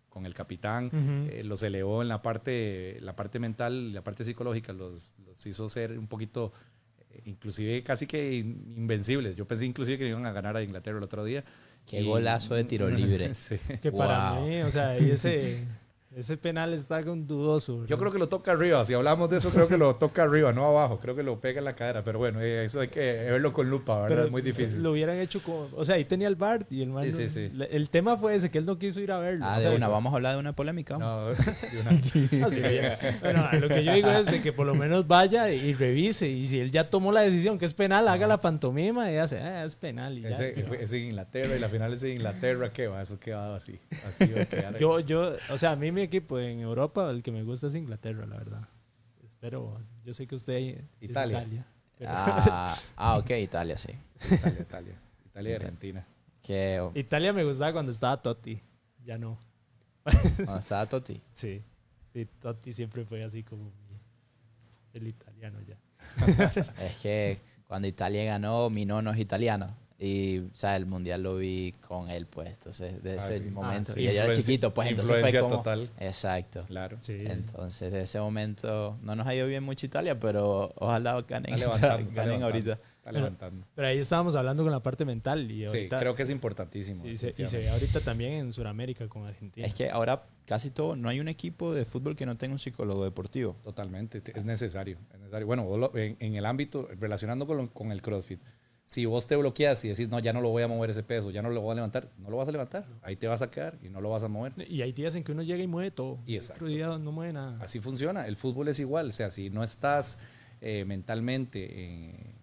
[0.09, 1.29] con el capitán, Ujú.
[1.31, 5.69] eh, los elevó en la parte, la parte mental, la parte psicológica, los, los hizo
[5.69, 6.53] ser un poquito,
[7.11, 9.37] eh, inclusive casi que in- invencibles.
[9.37, 11.45] Yo pensé inclusive que iban a ganar a Inglaterra el otro día.
[11.87, 13.33] Qué Y- golazo de tiro libre.
[13.35, 13.57] Sí.
[13.81, 14.49] Que para Wow.
[14.49, 15.65] mí, o sea, y ese,
[16.17, 17.85] ese penal está con dudoso.
[17.87, 18.85] Yo creo que lo toca arriba.
[18.85, 20.99] Si hablamos de eso, creo que lo toca arriba, no abajo.
[20.99, 22.03] Creo que lo pega en la cadera.
[22.03, 24.09] Pero bueno, eh, eso hay que verlo con lupa, ¿verdad?
[24.09, 24.83] Pero es muy difícil.
[24.83, 25.69] Lo hubieran hecho con.
[25.77, 27.53] O sea, ahí tenía el bar y el man Sí, sí, sí.
[27.71, 29.45] El tema fue ese, que él no quiso ir a verlo.
[29.47, 30.97] Ah, O de sea, una, eso- vamos a hablar de una polémica.
[30.99, 31.35] No, de
[31.81, 31.91] una-
[32.47, 32.99] Ah, sí, ya.
[33.21, 36.29] Bueno, lo que yo digo es de que por lo menos vaya y revise.
[36.29, 39.39] Y si él ya tomó la decisión que es penal, haga la pantomima y hace,
[39.39, 40.17] ah, es penal.
[40.19, 40.31] Y ya.
[40.31, 42.73] Ese, ese en Inglaterra y la final es en Inglaterra.
[42.73, 43.03] ¿Qué va?
[43.03, 43.79] Eso quedaba así.
[44.09, 44.79] Así va a quedar.
[44.79, 47.75] Yo, yo, o sea, a mí mi equipo en Europa, el que me gusta es
[47.75, 48.69] Inglaterra, la verdad.
[49.25, 51.67] Espero, yo sé que usted es Italia.
[52.07, 53.93] Ah, ah, ok, Italia, sí.
[54.31, 55.01] Italia, Italia.
[55.27, 55.55] Italia y.
[55.55, 56.07] Argentina.
[56.41, 58.61] Que Italia me gustaba cuando estaba Totti,
[59.05, 59.39] ya no.
[60.37, 61.21] cuando estaba Totti.
[61.33, 61.63] Sí,
[62.13, 63.73] sí, Totti siempre fue así como
[64.93, 65.79] el italiano ya.
[66.81, 69.77] Es que cuando Italia ganó, mi nono es italiano.
[70.01, 72.51] Y, o sea, el mundial lo vi con él, pues.
[72.51, 73.51] Entonces, de Ah, ese sí.
[73.51, 73.91] momento.
[73.93, 74.01] Ah, sí.
[74.03, 74.91] Y él era chiquito, pues.
[74.91, 75.57] Entonces fue como.
[75.57, 75.91] total.
[75.99, 76.65] Exacto.
[76.69, 76.99] Claro.
[77.01, 77.25] Sí.
[77.27, 81.57] Entonces, de ese momento, no nos ha ido bien mucho Italia, pero ojalá ganen, Está
[81.67, 82.73] levantando, está ganen levantando, ahorita.
[82.99, 83.67] Está levantando.
[83.75, 87.03] Pero ahí estábamos hablando con la parte mental y Sí, ahorita, creo que es importantísimo.
[87.03, 89.67] sí, se- y se ve ahorita también en Sudamérica con Argentina.
[89.67, 92.59] Es que ahora casi todo, no hay un equipo de fútbol que no tenga un
[92.61, 93.57] psicólogo deportivo.
[93.65, 95.47] Totalmente, es necesario, es necesario.
[95.47, 98.41] Bueno, en, en el ámbito, relacionando con, lo- con el CrossFit,
[98.89, 101.31] si vos te bloqueas y decís, no, ya no lo voy a mover ese peso,
[101.31, 103.51] ya no lo voy a levantar, no lo vas a levantar, ahí te vas a
[103.51, 104.55] quedar y no lo vas a mover.
[104.67, 106.19] Y hay días en que uno llega y mueve todo.
[106.25, 106.65] Y exacto.
[106.65, 107.59] otro día no mueve nada.
[107.61, 110.19] Así funciona, el fútbol es igual, o sea, si no estás
[110.63, 112.35] eh, mentalmente eh,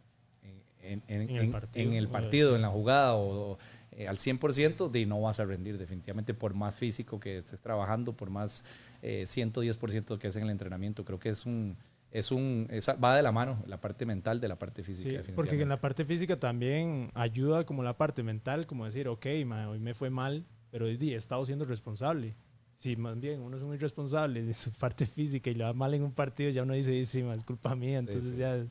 [0.83, 3.57] en, en- En el en- partido, en el partido, en la jugada o, o,
[3.93, 8.13] eh, al 100%, de no vas a rendir definitivamente por más físico que estés trabajando,
[8.13, 8.63] por más
[9.01, 11.03] eh, 110% que es en el entrenamiento.
[11.05, 11.75] Creo que es un,
[12.17, 15.21] es un, esa- va de la mano la parte mental de la parte física.
[15.23, 19.25] Sí, porque en la parte física también ayuda como la parte mental, como decir, ok,
[19.45, 22.35] ma, hoy me fue mal, pero hoy día he estado siendo responsable.
[22.73, 25.93] Si más bien uno es un irresponsable de su parte física y le va mal
[25.93, 28.55] en un partido, ya uno dice, sí, ma, es culpa mía, Sí, entonces sí, ya
[28.55, 28.67] es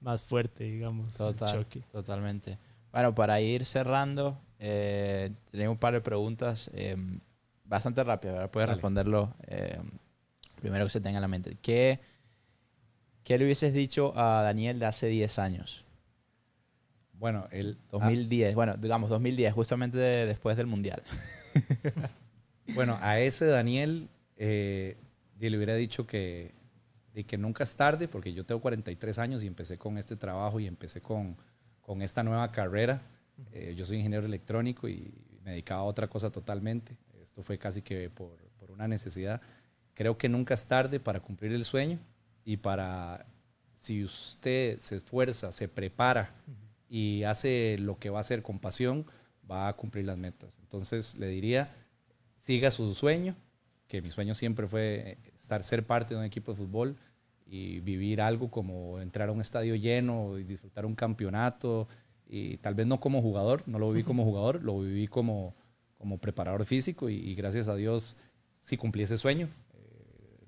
[0.00, 1.82] más fuerte, digamos, el Total, choque.
[1.92, 2.58] totalmente.
[2.92, 6.96] Bueno, para ir cerrando, eh, tenía un par de preguntas eh,
[7.64, 8.50] bastante rápidas, ¿verdad?
[8.50, 8.76] Puedes Dale.
[8.76, 9.78] responderlo eh,
[10.60, 11.56] primero que se tenga en la mente.
[11.62, 12.00] ¿Qué,
[13.24, 15.84] ¿Qué le hubieses dicho a Daniel de hace 10 años?
[17.12, 21.02] Bueno, el, 2010, bueno, digamos 2010, justamente de- después del Mundial.
[22.74, 24.96] Bueno, a ese Daniel eh,
[25.38, 26.52] le hubiera dicho que,
[27.12, 30.60] de que nunca es tarde, porque yo tengo 43 años y empecé con este trabajo
[30.60, 31.36] y empecé con,
[31.82, 33.02] con esta nueva carrera.
[33.52, 35.12] Eh, yo soy ingeniero electrónico y
[35.44, 36.96] me dedicaba a otra cosa totalmente.
[37.22, 39.40] Esto fue casi que por, por una necesidad.
[39.92, 41.98] Creo que nunca es tarde para cumplir el sueño
[42.44, 43.26] y para,
[43.74, 46.34] si usted se esfuerza, se prepara
[46.88, 49.06] y hace lo que va a hacer con pasión,
[49.50, 50.58] va a cumplir las metas.
[50.60, 51.74] Entonces le diría,
[52.38, 53.36] siga su sueño,
[53.88, 56.96] que mi sueño siempre fue estar, ser parte de un equipo de fútbol
[57.46, 61.86] y vivir algo como entrar a un estadio lleno y disfrutar un campeonato.
[62.26, 65.54] Y tal vez no como jugador, no lo viví como jugador, lo viví como,
[65.98, 68.16] como preparador físico y, gracias a Dios
[68.62, 69.48] sí cumplí ese sueño.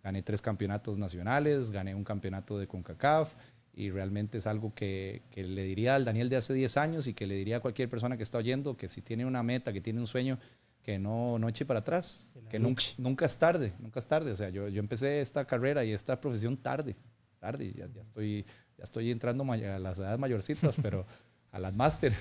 [0.05, 3.35] Gané tres campeonatos nacionales, gané un campeonato de CONCACAF
[3.75, 7.15] y realmente es algo que, que, le diría al Daniel de hace 10 años y
[7.15, 9.81] que le diría a cualquier persona que está oyendo que si tiene una meta, que
[9.81, 10.39] tiene un sueño,
[10.85, 14.31] que no, no eche para atrás, que nunca, nunca es tarde, nunca es tarde.
[14.31, 16.95] O sea, yo, yo empecé esta carrera y esta profesión tarde,
[17.41, 18.45] tarde, ya, ya estoy,
[18.77, 21.07] ya estoy entrando a las edades mayorcitas, pero
[21.53, 22.13] a las máster.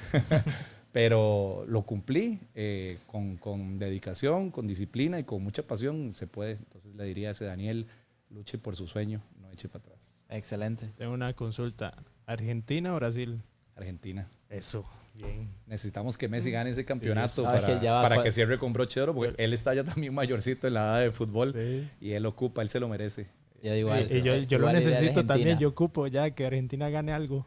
[0.93, 6.51] Pero lo cumplí eh, con, con, dedicación, con disciplina y con mucha pasión, se puede.
[6.51, 7.87] Entonces le diría a ese Daniel,
[8.29, 10.23] luche por su sueño, no eche para atrás.
[10.29, 10.93] Excelente.
[10.95, 11.95] Tengo una consulta.
[12.27, 13.41] ¿Argentina o Brasil?
[13.75, 14.29] Argentina.
[14.49, 14.85] Eso.
[15.15, 15.49] Bien.
[15.65, 19.53] Necesitamos que Messi gane ese campeonato para, que, cierre con broche de oro, porque él
[19.53, 21.55] está ya también mayorcito en la edad de fútbol
[21.99, 23.27] y él ocupa, él se lo merece.
[23.63, 27.45] Yo, lo necesito también, yo ocupo ya que Argentina gane algo.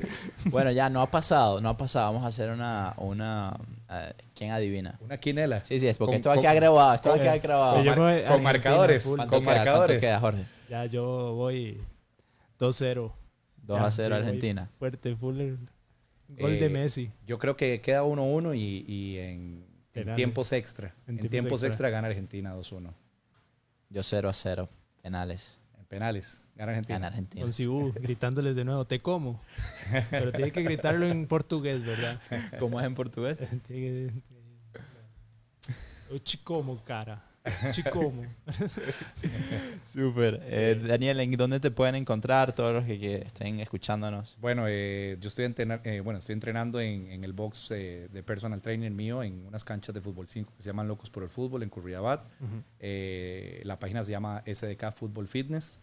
[0.46, 2.06] bueno, ya no ha pasado, no ha pasado.
[2.06, 3.54] Vamos a hacer una, una
[3.90, 4.98] uh, ¿quién adivina?
[5.00, 5.64] Una quinela.
[5.64, 7.76] Sí, sí, es porque esto va a quedar grabado, esto va a quedar grabado.
[8.26, 10.00] Con, marcadores, con marcadores.
[10.00, 10.44] Queda, Jorge?
[10.70, 11.80] Ya yo voy
[12.58, 13.12] 2-0.
[13.62, 14.70] 2 a 0 Argentina.
[14.78, 15.56] Fuerte, full
[16.28, 17.10] Gol de eh, Messi.
[17.26, 19.64] Yo creo que queda 1-1 y, en,
[20.14, 20.94] tiempos extra.
[21.06, 21.88] En, tiempos, extra.
[21.90, 22.92] gana Argentina 2-1.
[23.90, 24.68] Yo 0 a 0.
[25.02, 25.58] Penales.
[25.78, 26.42] En penales.
[26.54, 26.96] Gana Argentina.
[26.96, 27.42] Gana Argentina.
[27.42, 29.40] Con Cibú, gritándoles de nuevo, te como.
[30.10, 32.20] Pero tiene que gritarlo en portugués, ¿verdad?
[32.58, 33.38] ¿Cómo es en portugués?
[33.68, 34.12] Te
[36.42, 37.27] como, cara.
[37.72, 38.24] Chicomo.
[39.82, 40.40] Súper.
[40.44, 44.36] Eh, Daniel, ¿en dónde te pueden encontrar todos los que, estén escuchándonos?
[44.40, 49.22] Bueno, eh, yo estoy, eh, bueno, estoy entrenando en, el box de personal trainer mío
[49.22, 52.24] en unas canchas de fútbol 5 que se llaman Locos por el Fútbol en Curriabat.
[52.80, 55.80] la página se llama SDK Fútbol Fitness.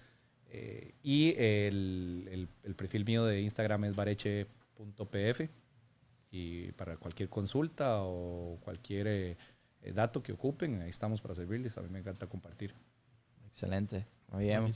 [1.03, 5.49] y el, el, perfil mío de Instagram es bareche.pf.
[6.37, 9.37] Y para cualquier consulta o cualquier eh,
[9.93, 11.77] dato que ocupen, ahí estamos para servirles.
[11.77, 12.73] A mí me encanta compartir.
[13.47, 14.05] Excelente.
[14.31, 14.71] Muy bien.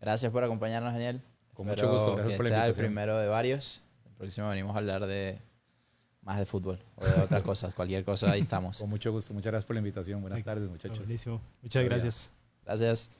[0.00, 1.20] Gracias por acompañarnos, Daniel.
[1.52, 2.16] Con mucho gusto.
[2.16, 2.84] Gracias por la invitación.
[2.84, 3.82] el primero de varios.
[4.06, 5.38] El próximo venimos a hablar de
[6.22, 7.74] más de fútbol o de otras cosas.
[7.74, 8.78] Cualquier cosa, ahí estamos.
[8.78, 9.34] Con mucho gusto.
[9.34, 10.20] Muchas gracias por la invitación.
[10.20, 11.00] Buenas tardes, muchachos.
[11.00, 11.40] Buenísimo.
[11.62, 12.30] Muchas gracias.
[12.64, 13.10] Gracias.